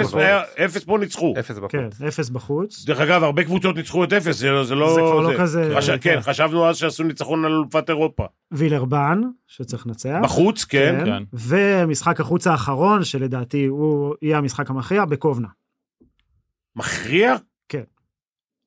בחוץ. 0.00 0.84
פה 0.84 0.98
ניצחו. 0.98 1.34
אפס 1.38 1.58
בחוץ. 1.58 1.70
כן, 1.72 1.88
אפס 2.08 2.28
בחוץ. 2.30 2.84
דרך 2.84 3.00
אגב, 3.00 3.22
הרבה 3.22 3.44
קבוצות 3.44 3.76
ניצחו 3.76 4.04
את 4.04 4.12
אפס, 4.12 4.36
זה 4.36 4.50
לא... 4.50 4.64
זה 4.64 4.74
לא 4.74 4.94
כבר 4.96 5.20
לא 5.20 5.38
כזה- 5.38 5.70
כן. 6.00 6.14
כן, 6.14 6.20
חשבנו 6.20 6.68
אז 6.68 6.76
שעשו 6.76 7.02
ניצחון 7.04 7.44
על 7.44 7.52
אלופת 7.52 7.88
אירופה. 7.90 8.24
וילרבן, 8.52 9.20
שצריך 9.46 9.86
לנצח. 9.86 10.18
בחוץ, 10.22 10.64
כן. 10.64 11.02
כן. 11.04 11.22
ומשחק 11.32 12.20
החוץ 12.20 12.46
האחרון, 12.46 13.04
שלדעתי 13.04 13.64
הוא 13.66 14.14
יהיה 14.22 14.38
המשחק 14.38 14.70
המכריע, 14.70 15.04
בקובנה. 15.04 15.48
מכריע? 16.76 17.34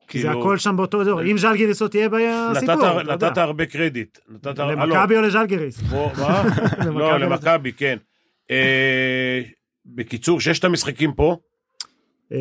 כן. 0.07 0.13
כי 0.13 0.19
כאילו, 0.19 0.33
זה 0.33 0.39
הכל 0.39 0.57
שם 0.57 0.77
באותו 0.77 1.01
אזור. 1.01 1.21
אם 1.21 1.37
ז'לגיריס 1.37 1.81
לא 1.81 1.87
תהיה 1.87 2.09
בסיפור, 2.09 3.01
נתת, 3.01 3.37
הרבה 3.37 3.65
קרדיט. 3.65 4.17
למכבי 4.57 5.17
או 5.17 5.21
לז'לגיריס? 5.21 5.81
מה? 5.91 6.43
לא, 6.99 7.17
למכבי, 7.19 7.71
כן. 7.71 7.97
אה, 8.51 9.41
בקיצור, 9.85 10.41
ששת 10.41 10.63
המשחקים 10.63 11.13
פה, 11.13 11.35
אה, 12.31 12.37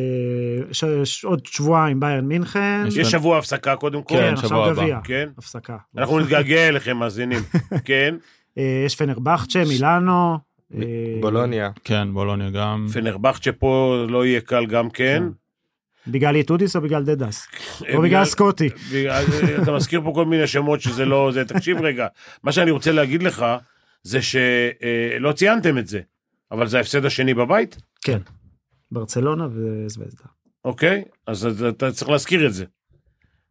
עוד 1.23 1.45
שבועיים 1.45 1.99
ביירן 1.99 2.25
מינכן. 2.25 2.83
יש- 2.87 3.07
שבוע 3.11 3.37
הפסקה 3.37 3.75
קודם 3.75 4.03
כל. 4.03 4.15
כן, 4.15 4.21
כן, 4.27 4.33
עכשיו. 4.33 4.65
גביע. 4.71 4.99
כן. 5.03 5.29
הפסקה. 5.37 5.77
אנחנו 5.97 6.19
נתגעגע 6.19 6.67
אליכם, 6.67 6.97
מאזינים. 6.97 7.39
כן. 7.85 8.15
אה, 8.57 8.83
יש 8.85 8.95
פנרבכצ'ה, 8.95 9.63
מילאנו. 9.67 10.37
בולוניה. 11.21 11.69
כן, 11.83 12.13
בולוניה 12.13 12.49
גם. 12.49 12.85
פנרבכצ'ה 12.93 13.51
פה 13.51 13.95
לא 14.09 14.25
יהיה 14.25 14.41
קל 14.41 14.65
גם 14.65 14.89
כן. 14.89 15.23
בגלל 16.07 16.35
איטודיס 16.35 16.75
או 16.75 16.81
בגלל 16.81 17.03
דדס? 17.03 17.47
אה, 17.87 17.95
או 17.95 18.01
בגלל 18.01 18.25
סקוטי. 18.25 18.69
אתה 19.63 19.71
מזכיר 19.75 20.01
פה 20.01 20.11
כל 20.15 20.25
מיני 20.25 20.47
שמות 20.47 20.81
שזה 20.81 21.05
לא 21.05 21.31
זה. 21.33 21.45
תקשיב 21.45 21.77
רגע, 21.81 22.07
מה 22.43 22.51
שאני 22.51 22.71
רוצה 22.71 22.91
להגיד 22.91 23.23
לך, 23.23 23.45
זה 24.03 24.19
שלא 24.21 25.31
ציינתם 25.35 25.77
את 25.77 25.87
זה, 25.87 25.99
אבל 26.51 26.67
זה 26.67 26.77
ההפסד 26.77 27.05
השני 27.05 27.33
בבית, 27.33 27.77
כן. 28.01 28.19
ברצלונה 28.91 29.47
וזווזדה. 29.53 30.23
אוקיי? 30.65 31.03
אז 31.27 31.45
אתה 31.69 31.91
צריך 31.91 32.09
להזכיר 32.11 32.47
את 32.47 32.53
זה. 32.53 32.65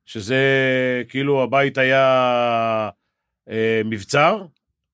שזה 0.06 0.36
כאילו 1.08 1.42
הבית 1.42 1.78
היה 1.78 2.88
אה, 3.50 3.80
מבצר, 3.84 4.42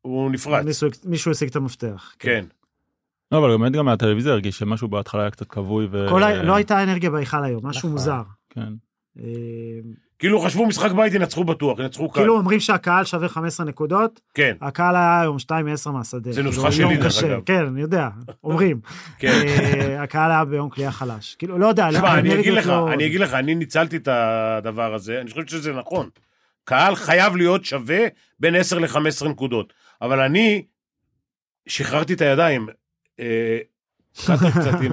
הוא 0.03 0.31
נפרץ. 0.31 0.65
מישהו- 0.65 0.89
מישהו 1.05 1.31
השיג 1.31 1.49
את 1.49 1.57
המפתח. 1.57 2.15
כן. 2.19 2.45
לא, 3.33 3.39
אבל 3.39 3.49
באמת 3.57 3.73
גם 3.73 3.85
מהטלוויזיה 3.85 4.33
הרגיש 4.33 4.59
שמשהו 4.59 4.89
בהתחלה 4.89 5.21
היה 5.23 5.31
קצת 5.31 5.47
כבוי 5.49 5.87
ו... 5.91 6.07
כל 6.09 6.23
ה- 6.23 6.43
לא 6.43 6.55
הייתה 6.55 6.83
אנרגיה 6.83 7.11
בהיכל 7.11 7.45
היום, 7.45 7.67
משהו 7.67 7.79
נכון. 7.79 7.91
מוזר. 7.91 8.23
כן. 8.51 8.73
אה, 9.19 9.25
כאילו 10.19 10.41
חשבו 10.41 10.67
משחק 10.67 10.91
בית 10.93 11.15
ינצחו 11.15 11.45
בטוח, 11.45 11.79
ינצחו 11.79 12.09
קל. 12.11 12.21
כאילו 12.21 12.39
אומרים 12.39 12.61
שהקהל 12.61 13.05
שווה 13.05 13.29
15 13.29 13.67
נקודות, 13.67 14.21
כן, 14.35 14.57
הקהל 14.61 14.97
היה 14.97 15.21
היום 15.21 15.39
2 15.39 15.67
מ-10 15.67 15.91
מהשדה. 15.91 16.33
זה 16.33 16.43
נוסחה 16.43 16.61
כאילו, 16.71 16.73
שלי, 16.73 16.95
יום 16.95 17.03
דרך. 17.03 17.25
אגב. 17.25 17.41
כן, 17.47 17.67
אני 17.67 17.81
יודע, 17.81 18.09
אומרים. 18.45 18.81
כן. 19.19 19.29
אה, 19.47 20.03
הקהל 20.03 20.31
היה 20.31 20.45
ביום 20.45 20.71
קליעה 20.71 20.93
חלש. 20.93 21.35
כאילו, 21.35 21.59
לא 21.59 21.67
יודע, 21.67 21.91
תשמע, 21.93 22.19
אני 22.19 22.41
אגיד 22.41 22.53
לך, 22.53 22.67
לא- 22.67 22.93
אני 22.93 23.07
אגיד 23.07 23.21
לך, 23.21 23.35
אני 23.35 23.55
ניצלתי 23.55 23.97
את 23.97 24.09
הדבר 24.09 24.95
הזה, 24.95 25.21
אני 25.21 25.31
חושב 25.31 25.47
שזה 25.47 25.73
נכון. 25.73 26.09
קהל 26.65 26.95
חייב 26.95 27.37
להיות 27.37 27.65
שווה 27.65 27.99
בין 28.41 28.55
10 28.55 28.79
ל-15 28.79 29.29
נקודות. 29.29 29.73
אבל 30.03 30.21
אני 30.21 30.65
שחררתי 31.67 32.13
את 32.15 32.21
הידיים. 32.21 32.67
אה, 33.21 33.59
קטש 34.13 34.59
קצת 34.59 34.81
עם... 34.83 34.93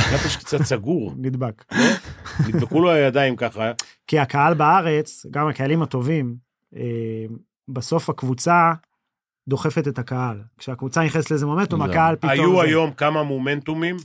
קטש 0.00 0.36
קצת 0.36 0.62
סגור, 0.62 1.12
נדבק. 1.22 1.64
נדבקו 2.48 2.80
לו 2.80 2.90
הידיים 2.90 3.36
ככה. 3.36 3.72
כי 4.06 4.18
הקהל 4.18 4.54
בארץ, 4.54 5.26
גם 5.30 5.48
הקהלים 5.48 5.82
הטובים, 5.82 6.36
אה, 6.76 6.82
בסוף 7.68 8.10
הקבוצה 8.10 8.72
דוחפת 9.48 9.88
את 9.88 9.98
הקהל. 9.98 10.40
כשהקבוצה 10.58 11.04
נכנסת 11.04 11.30
לאיזה 11.30 11.46
מומנטום, 11.46 11.84
זה- 11.84 11.90
הקהל 11.90 12.16
פתאום... 12.16 12.30
היו 12.30 12.56
זה- 12.56 12.62
היום 12.62 12.90
כמה 12.92 13.22
מומנטומים, 13.22 13.96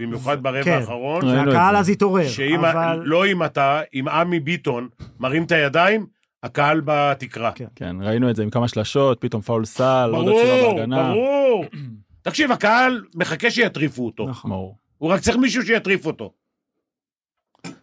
במיוחד 0.00 0.42
ברבע 0.42 0.62
כן. 0.64 0.70
האחרון, 0.80 1.24
והקהל. 1.24 1.76
אז 1.76 1.88
התעורר, 1.88 2.28
שאם, 2.28 2.64
אבל... 2.64 3.00
לא 3.04 3.26
אם 3.26 3.44
אתה, 3.44 3.80
אם 3.94 4.08
עמי 4.08 4.40
ביטון 4.40 4.88
מרים 5.20 5.44
את 5.44 5.52
הידיים, 5.52 6.06
הקהל 6.42 6.82
בתקרה. 6.84 7.52
כן. 7.52 7.64
כן, 7.76 7.96
ראינו 8.02 8.30
את 8.30 8.36
זה 8.36 8.42
עם 8.42 8.50
כמה 8.50 8.68
שלשות, 8.68 9.20
פתאום 9.20 9.42
פאול 9.42 9.64
סל, 9.64 10.10
עוד 10.14 10.26
ברור, 10.26 10.74
בהגנה. 10.76 11.12
ברור. 11.12 11.64
תקשיב, 12.22 12.52
הקהל 12.52 13.04
מחכה 13.14 13.50
שיטריפו 13.50 14.06
אותו. 14.06 14.28
נכון. 14.28 14.50
הוא 14.98 15.10
רק 15.10 15.20
צריך 15.20 15.36
מישהו 15.36 15.62
שיטריף 15.62 16.06
אותו. 16.06 16.32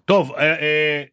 טוב, 0.05 0.31
אה, 0.31 0.41
אה, 0.59 1.03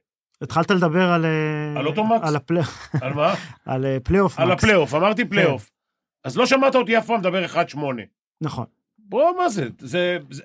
התחלת 0.43 0.71
לדבר 0.71 1.03
על... 1.13 1.25
אה, 1.25 1.81
על 1.81 1.87
אוטומקס? 1.87 2.29
על 2.29 2.37
הפלי- 2.37 2.61
על 3.01 3.13
מה? 3.13 3.35
על 3.67 3.87
אה, 3.87 3.97
פלייאוף 4.05 4.39
על. 4.41 4.51
הפלייאוף, 4.51 4.95
אמרתי 4.95 5.25
פלייאוף. 5.25 5.65
כן. 5.65 5.71
אז 6.25 6.37
לא 6.37 6.47
שמעת 6.47 6.75
אותי 6.75 6.99
אף 6.99 7.07
פעם 7.07 7.19
מדבר 7.21 7.45
1-8. 7.75 7.79
נכון. 8.41 8.67
בוא, 8.99 9.33
מה 9.39 9.49
זה? 9.49 9.69
זה- 9.79 10.19
זה- 10.31 10.43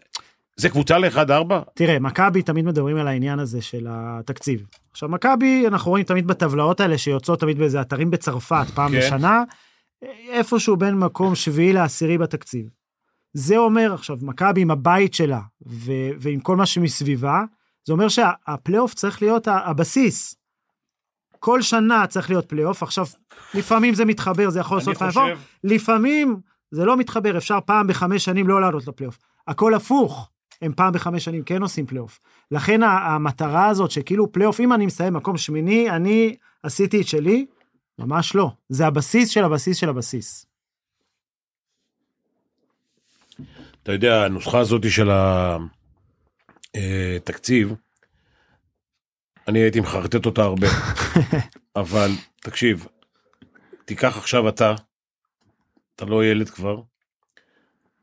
זה 0.56 0.70
קבוצה 0.70 0.98
ל-1-4? 0.98 1.54
תראה, 1.74 2.00
מכבי 2.00 2.42
תמיד 2.42 2.66
מדברים 2.66 2.98
על 2.98 3.08
העניין 3.08 3.40
הזה 3.40 3.62
של 3.62 3.88
התקציב. 3.90 4.66
עכשיו, 4.92 5.10
מכבי, 5.10 5.68
אנחנו 5.68 5.92
רואים 5.92 6.06
תמיד 6.06 6.28
בטבלאות 6.28 6.80
האלה 6.80 6.98
שיוצאות 6.98 7.40
תמיד 7.40 7.58
באיזה 7.58 7.82
אתרים 7.82 8.12
בצרפת 8.12 8.66
פעם 8.76 8.92
כן. 8.92 8.98
בשנה, 8.98 9.44
איפשהו 10.30 10.78
בין 10.78 10.96
מקום 11.00 11.36
שביעי 11.36 11.74
לעשירי 11.74 12.18
בתקציב. 12.18 12.70
זה 13.34 13.58
אומר, 13.58 13.94
עכשיו, 13.94 14.18
מכבי 14.22 14.62
עם 14.62 14.72
הבית 14.72 15.14
שלה 15.14 15.42
ו- 15.68 16.12
ועם 16.20 16.40
כל 16.40 16.56
מה 16.56 16.66
שמסביבה, 16.66 17.44
זה 17.86 17.94
אומר 17.94 18.08
שהפלייאוף 18.08 18.94
צריך 18.94 19.22
להיות 19.22 19.48
הבסיס. 19.48 20.36
כל 21.40 21.62
שנה 21.62 22.08
צריך 22.08 22.30
להיות 22.30 22.50
פלייאוף, 22.50 22.84
עכשיו, 22.84 23.06
לפעמים 23.54 23.94
זה 23.94 24.06
מתחבר, 24.06 24.50
זה 24.50 24.60
יכול 24.60 24.78
לעשות 24.78 24.98
חושב, 24.98 25.22
לפעמים 25.64 26.40
זה 26.72 26.86
לא 26.86 26.98
מתחבר, 26.98 27.38
אפשר 27.38 27.60
פעם 27.66 27.88
בחמש 27.88 28.26
שנים 28.26 28.48
לא 28.48 28.62
לעלות 28.62 28.88
לפלייאוף. 28.88 29.18
הכל 29.48 29.74
הפוך, 29.74 30.30
הם 30.62 30.74
פעם 30.74 30.94
בחמש 30.94 31.26
שנים 31.26 31.44
כן 31.44 31.62
עושים 31.62 31.86
פלייאוף. 31.86 32.20
לכן 32.52 32.84
המטרה 32.84 33.68
הזאת 33.68 33.92
שכאילו 33.92 34.32
פלייאוף, 34.32 34.60
אם 34.60 34.74
אני 34.74 34.86
מסיים 34.86 35.14
מקום 35.14 35.38
שמיני, 35.38 35.90
אני 35.90 36.36
עשיתי 36.64 37.02
את 37.02 37.08
שלי, 37.08 37.46
ממש 38.06 38.36
לא. 38.36 38.52
זה 38.70 38.88
הבסיס 38.88 39.30
של 39.30 39.44
הבסיס 39.44 39.78
של 39.78 39.90
הבסיס. 39.90 40.46
אתה 43.84 43.92
יודע, 43.92 44.26
הנוסחה 44.26 44.60
הזאת 44.60 44.92
של 44.92 45.10
התקציב, 46.76 47.74
אני 49.48 49.60
הייתי 49.60 49.80
מחרטט 49.80 50.26
אותה 50.26 50.42
הרבה. 50.42 50.68
אבל 51.76 52.12
תקשיב, 52.42 52.88
תיקח 53.86 54.18
עכשיו 54.18 54.50
אתה, 54.50 54.76
אתה 55.96 56.06
לא 56.06 56.26
ילד 56.26 56.50
כבר, 56.50 56.82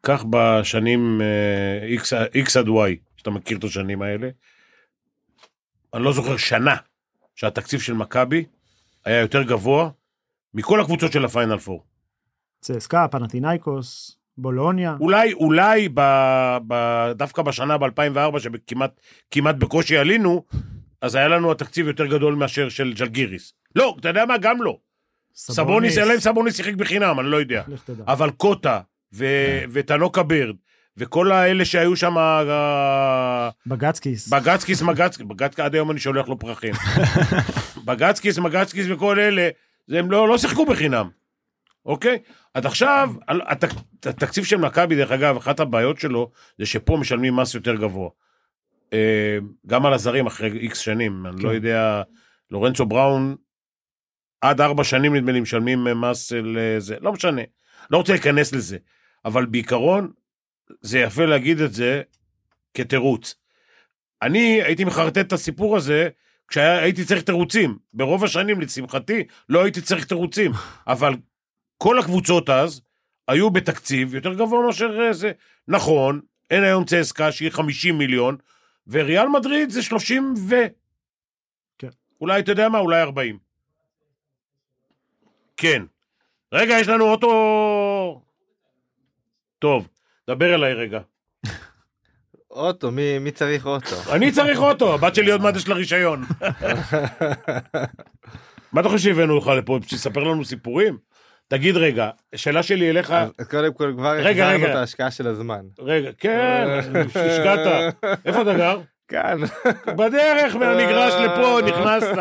קח 0.00 0.24
בשנים 0.30 1.20
אה, 1.20 1.96
X, 1.96 2.02
X 2.34 2.58
עד 2.58 2.66
Y, 2.66 2.96
שאתה 3.16 3.30
מכיר 3.30 3.58
את 3.58 3.64
השנים 3.64 4.02
האלה, 4.02 4.28
אני 5.94 6.04
לא 6.04 6.12
זוכר 6.12 6.37
שנה 6.37 6.76
שהתקציב 7.34 7.80
של 7.80 7.92
מכבי 7.92 8.44
היה 9.04 9.20
יותר 9.20 9.42
גבוה 9.42 9.90
מכל 10.54 10.80
הקבוצות 10.80 11.12
של 11.12 11.24
הפיינל 11.24 11.58
פור. 11.58 11.84
צסקה, 12.61 13.06
פנטינאיקוס, 13.11 14.18
בולוניה. 14.38 14.96
אולי, 15.00 15.32
אולי 15.32 15.88
ב, 15.94 16.00
ב, 16.66 16.74
דווקא 17.14 17.42
בשנה 17.42 17.78
ב-2004, 17.78 18.38
שכמעט 18.38 19.00
כמעט 19.30 19.54
בקושי 19.54 19.96
עלינו, 19.96 20.44
אז 21.02 21.14
היה 21.14 21.28
לנו 21.28 21.52
התקציב 21.52 21.87
יותר 21.87 22.06
גדול 22.06 22.34
מאשר 22.34 22.68
של 22.68 22.92
ג'לגיריס. 22.92 23.52
לא, 23.76 23.96
אתה 24.00 24.08
יודע 24.08 24.24
מה? 24.24 24.38
גם 24.38 24.62
לא. 24.62 24.78
סבוניס, 25.34 25.98
אלא 25.98 26.14
אם 26.14 26.20
סבוניס 26.20 26.56
שיחק 26.56 26.74
בחינם, 26.74 27.20
אני 27.20 27.28
לא 27.28 27.37
יודע. 27.37 27.62
אבל 28.06 28.30
קוטה, 28.30 28.80
ו- 29.12 29.62
ותנוקה 29.72 30.22
בירד, 30.22 30.56
וכל 30.98 31.32
האלה 31.32 31.64
שהיו 31.64 31.96
שם, 31.96 32.14
בגצקיס. 33.66 34.28
בגצקיס, 34.28 34.82
מגצקיס, 34.82 35.26
בגצקיס, 35.26 35.61
עד 35.64 35.74
היום 35.74 35.90
אני 35.90 36.00
שולח 36.00 36.28
לו 36.28 36.38
פרחים. 36.38 36.74
בגצקיס, 37.87 38.38
מגצקיס 38.38 38.87
וכל 38.90 39.18
אלה, 39.18 39.48
זה 39.87 39.98
הם 39.98 40.11
לא, 40.11 40.28
לא 40.28 40.38
שיחקו 40.38 40.66
בחינם, 40.66 41.08
אוקיי? 41.87 42.18
אז 42.54 42.66
עכשיו, 42.66 43.11
התק- 43.28 44.06
התקציב 44.06 44.44
של 44.44 44.56
מכבי, 44.56 44.96
דרך 44.96 45.11
אגב, 45.11 45.37
אחת 45.37 45.61
הבעיות 45.61 46.00
שלו, 46.00 46.30
זה 46.58 46.66
שפה 46.66 46.96
משלמים 46.96 47.37
מס 47.37 47.54
יותר 47.54 47.74
גבוה. 47.74 48.08
אה, 48.92 49.38
גם 49.66 49.87
על 49.87 49.92
הזרים 49.92 50.26
אחרי 50.26 50.58
איקס 50.58 50.78
שנים, 50.78 51.26
אני 51.26 51.42
לא 51.42 51.48
כן. 51.48 51.54
יודע, 51.54 52.02
לורנצו 52.50 52.87
בראון, 52.87 53.37
עד 54.40 54.61
ארבע 54.61 54.84
שנים 54.84 55.16
נדמה 55.16 55.32
לי 55.32 55.40
משלמים 55.40 55.88
אה, 55.88 55.94
מס 55.94 56.28
של 56.28 56.58
אה, 56.61 56.80
זה, 56.80 56.96
לא 57.00 57.12
משנה, 57.12 57.42
לא 57.90 57.96
רוצה 57.98 58.12
להיכנס 58.12 58.52
לזה, 58.52 58.78
אבל 59.24 59.46
בעיקרון, 59.46 60.11
זה 60.81 60.98
יפה 60.98 61.24
להגיד 61.24 61.61
את 61.61 61.72
זה, 61.72 62.02
כתירוץ. 62.74 63.35
אני 64.22 64.62
הייתי 64.62 64.85
מחרטט 64.85 65.18
את 65.18 65.33
הסיפור 65.33 65.76
הזה 65.76 66.09
כשהייתי 66.48 67.04
צריך 67.04 67.22
תירוצים. 67.22 67.78
ברוב 67.94 68.24
השנים, 68.24 68.61
לשמחתי, 68.61 69.24
לא 69.48 69.62
הייתי 69.62 69.81
צריך 69.81 70.04
תירוצים. 70.04 70.52
אבל 70.87 71.14
כל 71.78 71.98
הקבוצות 71.98 72.50
אז 72.50 72.81
היו 73.28 73.50
בתקציב 73.50 74.14
יותר 74.14 74.35
גבוה 74.35 74.66
מאשר 74.66 75.00
אה, 75.00 75.12
זה. 75.12 75.33
נכון, 75.68 76.20
אין 76.50 76.64
היום 76.64 76.85
צסקה 76.85 77.33
שהיא 77.33 77.50
50 77.50 77.98
מיליון, 77.98 78.37
וריאל 78.87 79.28
מדריד 79.28 79.70
זה 79.70 79.83
30 79.83 80.35
ו... 80.48 80.54
כן. 81.78 81.88
אולי, 82.20 82.40
אתה 82.40 82.52
יודע 82.52 82.68
מה? 82.68 82.78
אולי 82.78 83.02
40. 83.02 83.38
כן. 85.57 85.83
רגע, 86.52 86.74
יש 86.81 86.88
לנו 86.88 87.04
אוטו... 87.04 88.22
טוב, 89.59 89.88
דבר 90.28 90.54
אליי 90.54 90.74
רגע. 90.74 91.00
אוטו, 92.50 92.90
מי, 92.90 93.18
מי 93.18 93.30
צריך 93.30 93.66
אוטו? 93.66 93.96
אני 94.12 94.32
צריך 94.32 94.58
אוטו, 94.58 94.94
הבת 94.94 95.14
שלי 95.14 95.30
עוד 95.30 95.40
מעט 95.40 95.56
יש 95.56 95.68
לה 95.68 95.74
רישיון. 95.74 96.22
מה 98.72 98.80
אתה 98.80 98.88
חושב 98.88 99.04
שהבאנו 99.04 99.38
לך 99.38 99.46
לפה? 99.46 99.78
שיספר 99.86 100.24
לנו 100.24 100.44
סיפורים? 100.44 100.98
תגיד 101.48 101.76
רגע, 101.76 102.10
שאלה 102.34 102.62
שלי 102.62 102.90
אליך, 102.90 103.14
קודם 103.50 103.72
כל 103.72 103.92
כבר 103.96 104.14
החזרנו. 104.14 104.66
את 104.66 104.74
ההשקעה 104.74 105.10
של 105.10 105.26
הזמן. 105.26 105.60
רגע, 105.78 106.10
כן, 106.18 106.66
השקעת. 107.14 107.94
איפה 108.24 108.42
אתה 108.42 108.54
גר? 108.54 108.80
כאן. 109.08 109.38
בדרך 109.86 110.56
מהמגרש 110.56 111.14
לפה 111.24 111.58
נכנסת. 111.66 112.18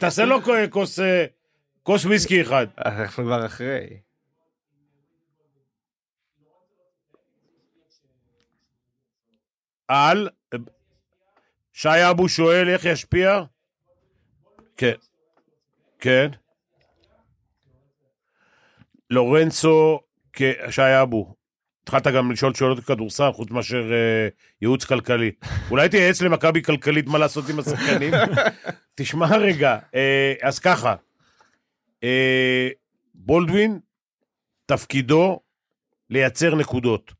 תעשה 0.00 0.24
לו 0.24 0.38
כוס, 0.70 1.00
אה, 1.00 1.24
כוס 1.82 2.04
וויסקי 2.04 2.42
אחד. 2.42 2.66
אנחנו 2.86 3.24
כבר 3.24 3.46
אחרי. 3.46 3.86
על, 9.90 10.28
שי 11.72 12.10
אבו 12.10 12.28
שואל 12.28 12.68
איך 12.68 12.84
ישפיע? 12.84 13.42
כן. 14.76 14.94
כן. 15.98 16.28
לורנצו, 19.10 20.00
שי 20.70 21.02
אבו, 21.02 21.34
התחלת 21.82 22.06
גם 22.06 22.32
לשאול 22.32 22.54
שאלות 22.54 22.80
כדורסל, 22.80 23.32
חוץ 23.32 23.50
מאשר 23.50 23.92
אה, 23.92 24.28
ייעוץ 24.62 24.84
כלכלי. 24.84 25.32
אולי 25.70 25.88
תייעץ 25.88 26.22
למכבי 26.22 26.62
כלכלית 26.62 27.06
מה 27.06 27.18
לעשות 27.18 27.48
עם 27.48 27.58
השחקנים? 27.58 28.14
תשמע 28.94 29.36
רגע, 29.36 29.78
אה, 29.94 30.34
אז 30.42 30.58
ככה, 30.58 30.94
אה, 32.04 32.68
בולדווין, 33.14 33.78
תפקידו 34.66 35.40
לייצר 36.10 36.54
נקודות, 36.54 37.12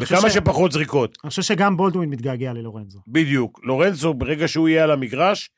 וכמה 0.00 0.30
ש- 0.30 0.34
שפחות 0.34 0.72
זריקות. 0.72 1.18
אני 1.24 1.30
חושב 1.30 1.42
שגם 1.42 1.76
בולדווין 1.76 2.10
מתגעגע 2.10 2.52
ללורנזו. 2.52 3.00
בדיוק. 3.08 3.60
לורנזו, 3.64 4.14
ברגע 4.14 4.48
שהוא 4.48 4.68
יהיה 4.68 4.84
על 4.84 4.90
המגרש, 4.90 5.50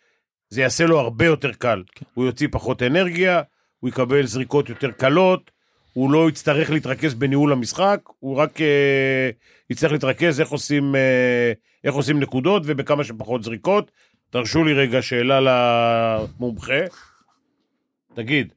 זה 0.48 0.60
יעשה 0.60 0.86
לו 0.86 1.00
הרבה 1.00 1.24
יותר 1.24 1.52
קל. 1.52 1.82
הוא 2.14 2.24
יוציא 2.24 2.48
פחות 2.50 2.82
אנרגיה, 2.82 3.42
הוא 3.80 3.88
יקבל 3.88 4.26
זריקות 4.26 4.68
יותר 4.68 4.90
קלות, 4.90 5.50
הוא 5.92 6.10
לא 6.12 6.28
יצטרך 6.28 6.70
להתרכז 6.70 7.14
בניהול 7.14 7.52
המשחק, 7.52 8.00
הוא 8.18 8.36
רק 8.36 8.60
אה, 8.60 9.30
יצטרך 9.70 9.92
להתרכז 9.92 10.40
איך 10.40 10.48
עושים, 10.48 10.94
אה, 10.96 11.52
איך 11.84 11.94
עושים 11.94 12.20
נקודות 12.20 12.62
ובכמה 12.66 13.04
שפחות 13.04 13.42
זריקות. 13.42 13.90
תרשו 14.30 14.64
לי 14.64 14.72
רגע 14.72 15.02
שאלה 15.02 15.40
למומחה. 15.40 16.80
תגיד, 18.14 18.52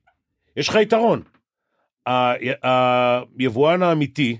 יש 0.57 0.69
לך 0.69 0.75
יתרון. 0.75 1.21
היבואן 3.37 3.83
האמיתי, 3.83 4.37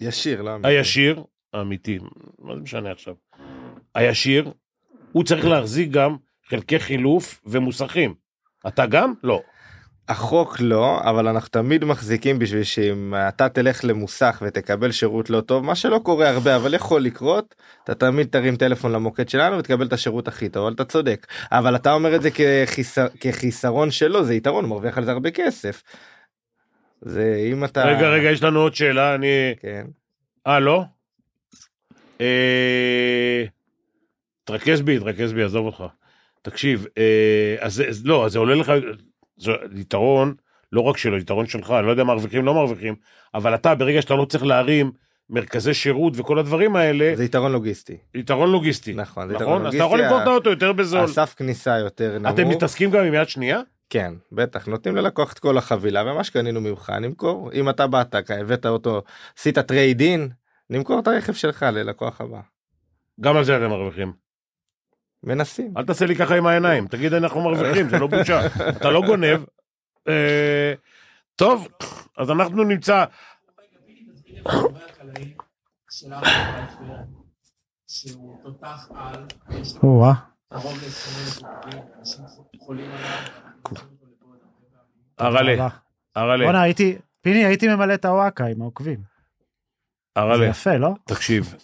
ישיר, 0.00 0.42
לא 0.42 0.54
אמיתי. 0.54 0.68
הישיר, 0.68 1.24
האמיתי, 1.52 1.98
מה 2.38 2.54
זה 2.54 2.60
משנה 2.60 2.90
עכשיו? 2.90 3.14
הישיר, 3.94 4.52
הוא 5.12 5.24
צריך 5.24 5.44
להחזיק 5.44 5.90
גם 5.90 6.16
חלקי 6.48 6.78
חילוף 6.78 7.40
ומוסכים. 7.46 8.14
אתה 8.66 8.86
גם? 8.86 9.12
לא. 9.24 9.42
החוק 10.08 10.60
לא, 10.60 11.00
אבל 11.02 11.28
אנחנו 11.28 11.48
תמיד 11.48 11.84
מחזיקים 11.84 12.38
בשביל 12.38 12.62
שאם 12.62 13.14
אתה 13.28 13.48
תלך 13.48 13.84
למוסך 13.84 14.42
ותקבל 14.46 14.92
שירות 14.92 15.30
לא 15.30 15.40
טוב, 15.40 15.64
מה 15.64 15.74
שלא 15.74 16.00
קורה 16.02 16.28
הרבה 16.28 16.56
אבל 16.56 16.74
יכול 16.74 17.02
לקרות, 17.02 17.54
אתה 17.84 17.94
תמיד 17.94 18.26
תרים 18.26 18.56
טלפון 18.56 18.92
למוקד 18.92 19.28
שלנו 19.28 19.58
ותקבל 19.58 19.86
את 19.86 19.92
השירות 19.92 20.28
הכי 20.28 20.48
טוב, 20.48 20.64
אבל 20.64 20.74
אתה 20.74 20.84
צודק. 20.84 21.26
אבל 21.52 21.76
אתה 21.76 21.92
אומר 21.92 22.16
את 22.16 22.22
זה 22.22 22.30
כחיסר, 22.30 23.06
כחיסרון 23.20 23.90
שלו, 23.90 24.24
זה 24.24 24.34
יתרון, 24.34 24.64
הוא 24.64 24.70
מרוויח 24.70 24.98
על 24.98 25.04
זה 25.04 25.12
הרבה 25.12 25.30
כסף. 25.30 25.82
זה 27.02 27.48
אם 27.52 27.64
אתה... 27.64 27.84
רגע, 27.84 28.08
רגע, 28.08 28.30
יש 28.30 28.42
לנו 28.42 28.60
עוד 28.60 28.74
שאלה, 28.74 29.14
אני... 29.14 29.26
כן. 29.60 29.86
אה, 30.46 30.60
לא? 30.60 30.84
אה... 32.20 33.44
תרכז 34.44 34.82
בי, 34.82 34.98
תרכז 34.98 35.32
בי, 35.32 35.42
עזוב 35.42 35.66
אותך. 35.66 35.84
תקשיב, 36.42 36.86
אה, 36.98 37.56
אז 37.60 37.82
לא, 38.04 38.26
אז 38.26 38.32
זה 38.32 38.38
עולה 38.38 38.54
לך, 38.54 38.72
זה 39.36 39.52
יתרון, 39.76 40.34
לא 40.72 40.80
רק 40.80 40.96
שלו, 40.96 41.18
יתרון 41.18 41.46
שלך, 41.46 41.70
אני 41.70 41.86
לא 41.86 41.90
יודע 41.90 42.04
מרוויחים, 42.04 42.44
לא 42.44 42.54
מרוויחים, 42.54 42.94
אבל 43.34 43.54
אתה, 43.54 43.74
ברגע 43.74 44.02
שאתה 44.02 44.14
לא 44.14 44.24
צריך 44.24 44.44
להרים 44.44 44.92
מרכזי 45.30 45.74
שירות 45.74 46.12
וכל 46.16 46.38
הדברים 46.38 46.76
האלה, 46.76 47.12
זה 47.16 47.24
יתרון 47.24 47.52
לוגיסטי. 47.52 47.96
יתרון 48.14 48.50
לוגיסטי. 48.50 48.94
נכון, 48.94 49.28
זה 49.28 49.34
נכון? 49.34 49.46
יתרון 49.46 49.66
אז 49.66 49.74
אתה 49.74 49.84
יכול 49.84 49.98
לוגיסטי, 49.98 50.14
למכור 50.14 50.22
את 50.22 50.26
האוטו 50.26 50.50
יותר 50.50 50.72
בזול. 50.72 51.04
הסף 51.04 51.34
כניסה 51.36 51.78
יותר 51.78 52.18
נמוך. 52.18 52.32
אתם 52.34 52.48
מתעסקים 52.48 52.90
גם 52.90 53.04
עם 53.04 53.14
יד 53.14 53.28
שנייה? 53.28 53.60
כן, 53.90 54.14
בטח, 54.32 54.66
נותנים 54.66 54.96
ללקוח 54.96 55.32
את 55.32 55.38
כל 55.38 55.58
החבילה, 55.58 56.02
ומה 56.02 56.24
שקנינו 56.24 56.60
ממך 56.60 56.90
נמכור. 56.90 57.52
אם 57.52 57.70
אתה 57.70 57.86
באת, 57.86 58.14
הבאת 58.30 58.66
אותו, 58.66 59.02
עשית 59.38 59.58
trade-in, 59.58 60.28
נמכור 60.70 61.00
את 61.00 61.06
הרכב 61.06 61.32
שלך 61.32 61.62
ללקוח 61.62 62.20
הבא. 62.20 62.40
גם 63.20 63.36
על 63.36 63.44
זה 63.44 63.56
אתם 63.56 63.68
מרוויחים. 63.68 64.12
מנסים. 65.24 65.74
אל 65.76 65.84
תעשה 65.84 66.06
לי 66.06 66.16
ככה 66.16 66.36
עם 66.36 66.46
העיניים, 66.46 66.86
תגיד 66.86 67.14
אנחנו 67.14 67.40
מרוויחים, 67.40 67.88
זה 67.88 67.98
לא 67.98 68.06
בושה. 68.06 68.46
אתה 68.76 68.90
לא 68.90 69.02
גונב. 69.06 69.44
אה, 70.08 70.74
טוב, 71.36 71.68
אז 72.16 72.30
אנחנו 72.30 72.64
נמצא... 72.64 73.04
שהוא 77.88 78.42
תותח 78.42 78.88
על, 78.94 79.26
יש 79.50 79.74
לו 79.74 79.82
או-אה. 79.82 80.14
קרוב 83.62 83.78
ל-20 83.78 83.82
אלף 83.82 83.88
אנשים 84.04 84.18
חולים 84.22 84.40
עליו. 85.18 85.38
הרלה, 85.38 85.54
רבה. 85.54 85.68
הרלה, 86.16 86.44
בואנה, 86.44 86.62
הייתי, 86.62 86.96
פיני, 87.20 87.44
הייתי 87.44 87.68
ממלא 87.68 87.94
את 87.94 88.04
הוואקה 88.04 88.46
עם 88.46 88.62
העוקבים. 88.62 88.98
זה 88.98 90.20
הרלה, 90.20 90.46
יפה, 90.46 90.76
לא? 90.76 90.94
תקשיב, 91.06 91.54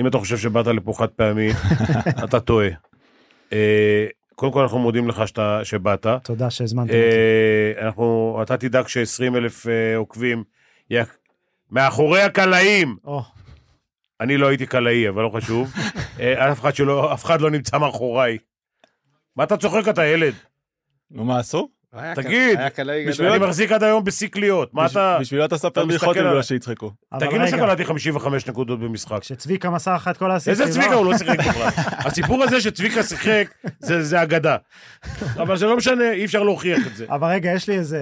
אם 0.00 0.06
אתה 0.06 0.18
חושב 0.18 0.36
שבאת 0.36 0.66
לפה 0.66 0.92
חד 0.98 1.08
פעמי, 1.08 1.48
אתה 2.24 2.40
טועה. 2.40 2.68
אה, 3.52 4.06
קודם 4.34 4.52
כל 4.52 4.62
אנחנו 4.62 4.78
מודים 4.78 5.08
לך 5.08 5.28
שאתה- 5.28 5.60
שבאת. 5.64 6.06
תודה 6.24 6.50
שהזמנתם 6.50 6.88
אותי. 6.94 7.02
אה, 7.78 7.86
אנחנו, 7.86 8.38
אתה 8.42 8.56
תדאג 8.56 8.86
ש-20 8.88 9.36
אלף 9.36 9.66
אה, 9.66 9.96
עוקבים, 9.96 10.44
מאחורי 11.70 12.22
הקלעים, 12.22 12.96
אני 14.20 14.36
לא 14.36 14.48
הייתי 14.48 14.66
קלעי, 14.66 15.08
אבל 15.08 15.22
לא 15.22 15.30
חשוב, 15.36 15.72
אף 16.52 16.60
אחד 16.60 16.74
שלא, 16.74 17.12
אף 17.14 17.24
אחד 17.24 17.40
לא 17.40 17.50
נמצא 17.50 17.78
מאחוריי. 17.78 18.38
מה 19.36 19.44
אתה 19.44 19.56
צוחק 19.56 19.88
אתה 19.88 20.06
ילד? 20.06 20.34
נו 21.10 21.24
מה 21.24 21.38
עשו? 21.38 21.68
היה 21.92 22.14
תגיד, 22.14 22.54
קל- 22.56 22.60
היה 22.60 22.70
קלעי 22.70 23.06
בשביל- 23.08 23.26
גדול. 23.28 23.38
אני 23.38 23.46
מחזיק 23.48 23.72
עד 23.72 23.82
היום 23.82 24.04
בשיא 24.04 24.28
קליעות, 24.28 24.74
מה 24.74 24.86
אתה... 24.86 25.16
בשבילה 25.20 25.44
אתה 25.44 25.54
אתה 25.56 25.58
ספר 25.58 25.84
מסתכל 25.84 25.88
בדיחות 26.06 26.16
עליי. 26.16 26.30
בגלל 26.30 26.42
שיצחקו. 26.42 26.90
אבל 27.12 27.26
תגיד 27.26 27.40
לו 27.40 27.48
שקלעתי 27.48 27.84
55 27.84 28.46
נקודות 28.48 28.80
במשחק. 28.80 29.18
כשצביקה 29.20 29.70
מסר 29.70 29.94
לך 29.94 30.08
את 30.08 30.16
כל 30.16 30.30
האסיסטים. 30.30 30.66
איזה 30.66 30.80
צביקה? 30.80 30.94
הוא 30.94 31.06
לא 31.06 31.18
שיחק 31.18 31.38
בכלל. 31.38 31.68
הסיפור 31.98 32.42
הזה 32.42 32.60
שצביקה 32.60 33.02
שיחק, 33.02 33.44
זה 33.78 34.02
זה 34.02 34.22
אגדה. 34.22 34.56
אבל 35.36 35.56
זה 35.56 35.66
לא 35.66 35.76
משנה, 35.76 36.12
אי 36.12 36.24
אפשר 36.24 36.42
להוכיח 36.42 36.86
את 36.86 36.96
זה. 36.96 37.06
אבל 37.08 37.28
רגע, 37.28 37.50
יש 37.52 37.68
לי 37.68 37.78
איזה... 37.78 38.00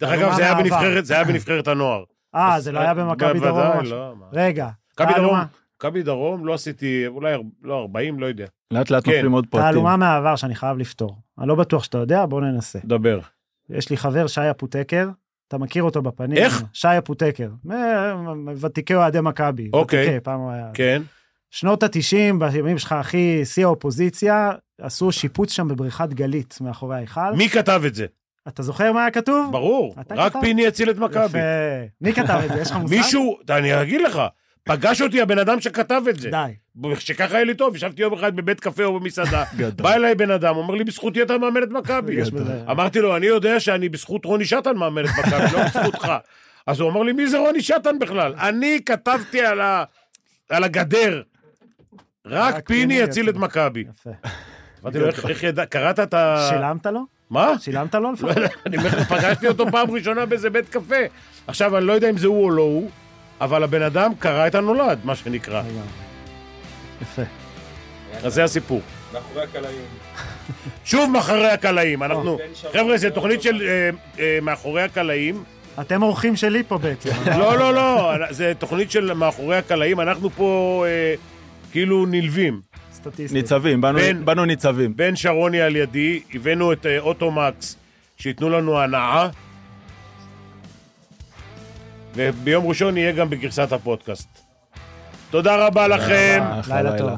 דרך 0.00 0.10
אגב, 0.10 0.34
זה 0.34 0.42
היה. 0.44 1.24
בנבחרת- 1.24 1.68
הנוער. 1.68 2.02
אה, 2.34 2.60
זה 2.60 2.72
לא 2.72 2.80
היה 2.80 2.94
במכבי 2.94 3.40
דרום. 3.40 3.84
לא. 3.84 4.12
רגע, 4.32 4.68
מכבי 4.92 5.06
דרום, 5.06 5.16
תעלומה. 5.16 5.44
מכבי 5.76 6.02
דרום, 6.02 6.46
לא 6.46 6.54
עשיתי, 6.54 7.06
אולי 7.06 7.34
אר- 7.34 7.40
לא 7.62 7.80
40, 7.82 8.20
לא 8.20 8.26
יודע. 8.26 8.46
לאט 8.72 8.90
לאט 8.90 9.04
כן. 9.04 9.10
נופלים 9.12 9.32
עוד 9.32 9.46
פרטים. 9.50 9.66
תעלומה 9.68 9.96
מהעבר 9.96 10.36
שאני 10.36 10.54
חייב 10.54 10.78
לפתור. 10.78 11.16
אני 11.38 11.48
לא 11.48 11.54
בטוח 11.54 11.84
שאתה 11.84 11.98
יודע, 11.98 12.26
בוא 12.26 12.40
ננסה. 12.40 12.78
דבר. 12.84 13.18
יש 13.70 13.90
לי 13.90 13.96
חבר, 13.96 14.26
שי 14.26 14.50
אפוטקר, 14.50 15.08
אתה 15.48 15.58
מכיר 15.58 15.82
אותו 15.82 16.02
בפנים. 16.02 16.36
איך? 16.38 16.62
שי 16.72 16.88
אפוטקר. 16.98 17.48
מ- 17.64 18.48
ותיקי 18.60 18.94
אוהדי 18.94 19.20
מכבי. 19.20 19.70
אוקיי. 19.72 20.04
ותיקי, 20.06 20.20
פעם 20.20 20.40
הוא 20.40 20.50
היה... 20.50 20.70
כן. 20.74 21.02
שנות 21.50 21.82
ה-90, 21.82 22.34
בימים 22.38 22.78
שלך 22.78 22.92
הכי 22.92 23.40
שיא 23.44 23.64
האופוזיציה, 23.64 24.50
עשו 24.80 25.12
שיפוץ 25.12 25.52
שם 25.52 25.68
בבריכת 25.68 26.08
גלית 26.08 26.58
מאחורי 26.60 26.96
ההיכל. 26.96 27.32
מי 27.36 27.48
כתב 27.48 27.82
את 27.86 27.94
זה? 27.94 28.06
אתה 28.48 28.62
זוכר 28.62 28.92
מה 28.92 29.00
היה 29.00 29.10
כתוב? 29.10 29.52
ברור. 29.52 29.94
רק 29.96 30.32
כתב? 30.32 30.40
פיני 30.40 30.66
הציל 30.66 30.90
את 30.90 30.96
מכבי. 30.98 31.24
יפה. 31.24 31.38
מי 32.00 32.12
כתב 32.12 32.40
את 32.44 32.52
זה? 32.52 32.60
יש 32.60 32.70
לך 32.70 32.76
מושג? 32.82 32.94
מישהו, 32.96 33.38
אני 33.50 33.82
אגיד 33.82 34.00
לך, 34.00 34.22
פגש 34.64 35.02
אותי 35.02 35.20
הבן 35.20 35.38
אדם 35.38 35.60
שכתב 35.60 36.02
את 36.10 36.20
זה. 36.20 36.30
די. 36.30 36.52
שככה 36.98 37.36
היה 37.36 37.44
לי 37.44 37.54
טוב, 37.54 37.76
ישבתי 37.76 38.02
יום 38.02 38.12
אחד 38.12 38.36
בבית 38.36 38.60
קפה 38.60 38.84
או 38.84 39.00
במסעדה. 39.00 39.44
בא 39.82 39.94
אליי 39.94 40.14
בן 40.14 40.30
אדם, 40.30 40.56
אומר 40.56 40.74
לי, 40.74 40.84
בזכותי 40.84 41.22
אתה 41.22 41.38
מאמן 41.38 41.62
את 41.62 41.68
מכבי. 41.68 42.18
אמרתי 42.70 43.00
לו, 43.00 43.16
אני 43.16 43.26
יודע 43.26 43.60
שאני 43.60 43.88
בזכות 43.88 44.24
רוני 44.24 44.44
שטן 44.44 44.76
מאמן 44.76 45.04
את 45.04 45.10
מכבי, 45.18 45.52
לא 45.52 45.64
בזכותך. 45.64 46.12
אז 46.66 46.80
הוא 46.80 46.90
אמר 46.90 47.02
לי, 47.02 47.12
מי 47.12 47.26
זה 47.26 47.38
רוני 47.38 47.62
שטן 47.62 47.98
בכלל? 47.98 48.34
אני 48.40 48.80
כתבתי 48.86 49.40
על 49.40 49.60
ה... 49.60 49.84
על 50.48 50.64
הגדר. 50.64 51.22
רק 52.26 52.54
רק 52.54 52.68
פיני 52.68 52.94
יציל 52.94 53.28
את. 53.28 53.34
מכבי. 53.34 53.84
יפה. 53.90 54.10
אמרתי 54.82 54.98
לו, 54.98 55.06
איך 55.06 55.42
ידע, 55.42 55.66
קראת 55.66 56.00
את 56.00 56.14
ה... 56.14 56.48
שילמת 56.50 56.86
לו? 56.86 57.06
מה? 57.30 57.58
שילמת 57.58 57.94
לו 57.94 58.12
לפחות? 58.12 58.36
יודע, 58.36 58.48
אני 58.66 58.76
אומר 58.76 58.88
לך, 58.88 59.12
פגשתי 59.12 59.48
אותו 59.48 59.70
פעם 59.70 59.90
ראשונה 59.90 60.26
באיזה 60.26 60.50
בית 60.50 60.68
קפה. 60.68 60.96
עכשיו, 61.46 61.78
אני 61.78 61.86
לא 61.86 61.92
יודע 61.92 62.10
אם 62.10 62.18
זה 62.18 62.26
הוא 62.26 62.44
או 62.44 62.50
לא 62.50 62.62
הוא, 62.62 62.90
אבל 63.42 63.62
הבן 63.62 63.82
אדם 63.82 64.12
קרא 64.18 64.46
את 64.46 64.54
הנולד, 64.54 64.98
מה 65.04 65.16
שנקרא. 65.16 65.62
יפה. 67.02 67.22
אז 68.24 68.34
זה 68.34 68.44
הסיפור. 68.44 68.80
מאחורי 69.12 69.42
הקלעים. 69.42 69.80
שוב 70.84 71.10
מאחורי 71.10 71.50
הקלעים, 71.50 72.02
אנחנו... 72.02 72.36
בן 72.36 72.44
שרון. 72.54 72.72
חבר'ה, 72.72 72.96
זו 72.98 73.10
תוכנית 73.10 73.42
של 73.42 73.62
אה, 73.62 73.90
אה, 74.18 74.38
מאחורי 74.42 74.82
הקלעים. 74.82 75.44
אתם 75.80 76.02
אורחים 76.02 76.36
שלי 76.36 76.62
פה 76.68 76.78
בעצם. 76.78 77.10
לא, 77.38 77.58
לא, 77.58 77.74
לא, 77.74 78.12
זו 78.30 78.44
תוכנית 78.58 78.90
של 78.90 79.12
מאחורי 79.12 79.56
הקלעים, 79.56 80.00
אנחנו 80.00 80.30
פה 80.30 80.84
אה, 80.88 81.14
כאילו 81.72 82.06
נלווים. 82.06 82.60
ניצבים, 83.04 83.12
סטטיסטית. 83.12 83.52
באנו- 83.80 83.98
בן- 83.98 84.24
באנו 84.24 84.44
ניצבים. 84.44 84.96
בן 84.96 85.16
שרוני 85.16 85.60
על 85.60 85.76
ידי, 85.76 86.20
הבאנו 86.34 86.72
את 86.72 86.86
אוטומקס, 86.98 87.76
שייתנו 88.16 88.50
לנו 88.50 88.80
הנאה. 88.80 89.28
וביום 92.14 92.66
ראשון 92.66 92.96
יהיה 92.96 93.12
גם 93.12 93.30
בגרסת 93.30 93.72
הפודקאסט. 93.72 94.28
תודה 95.30 95.66
רבה 95.66 95.88
לכם. 95.88 96.42
לילה. 96.68 96.98
טוב. 96.98 97.10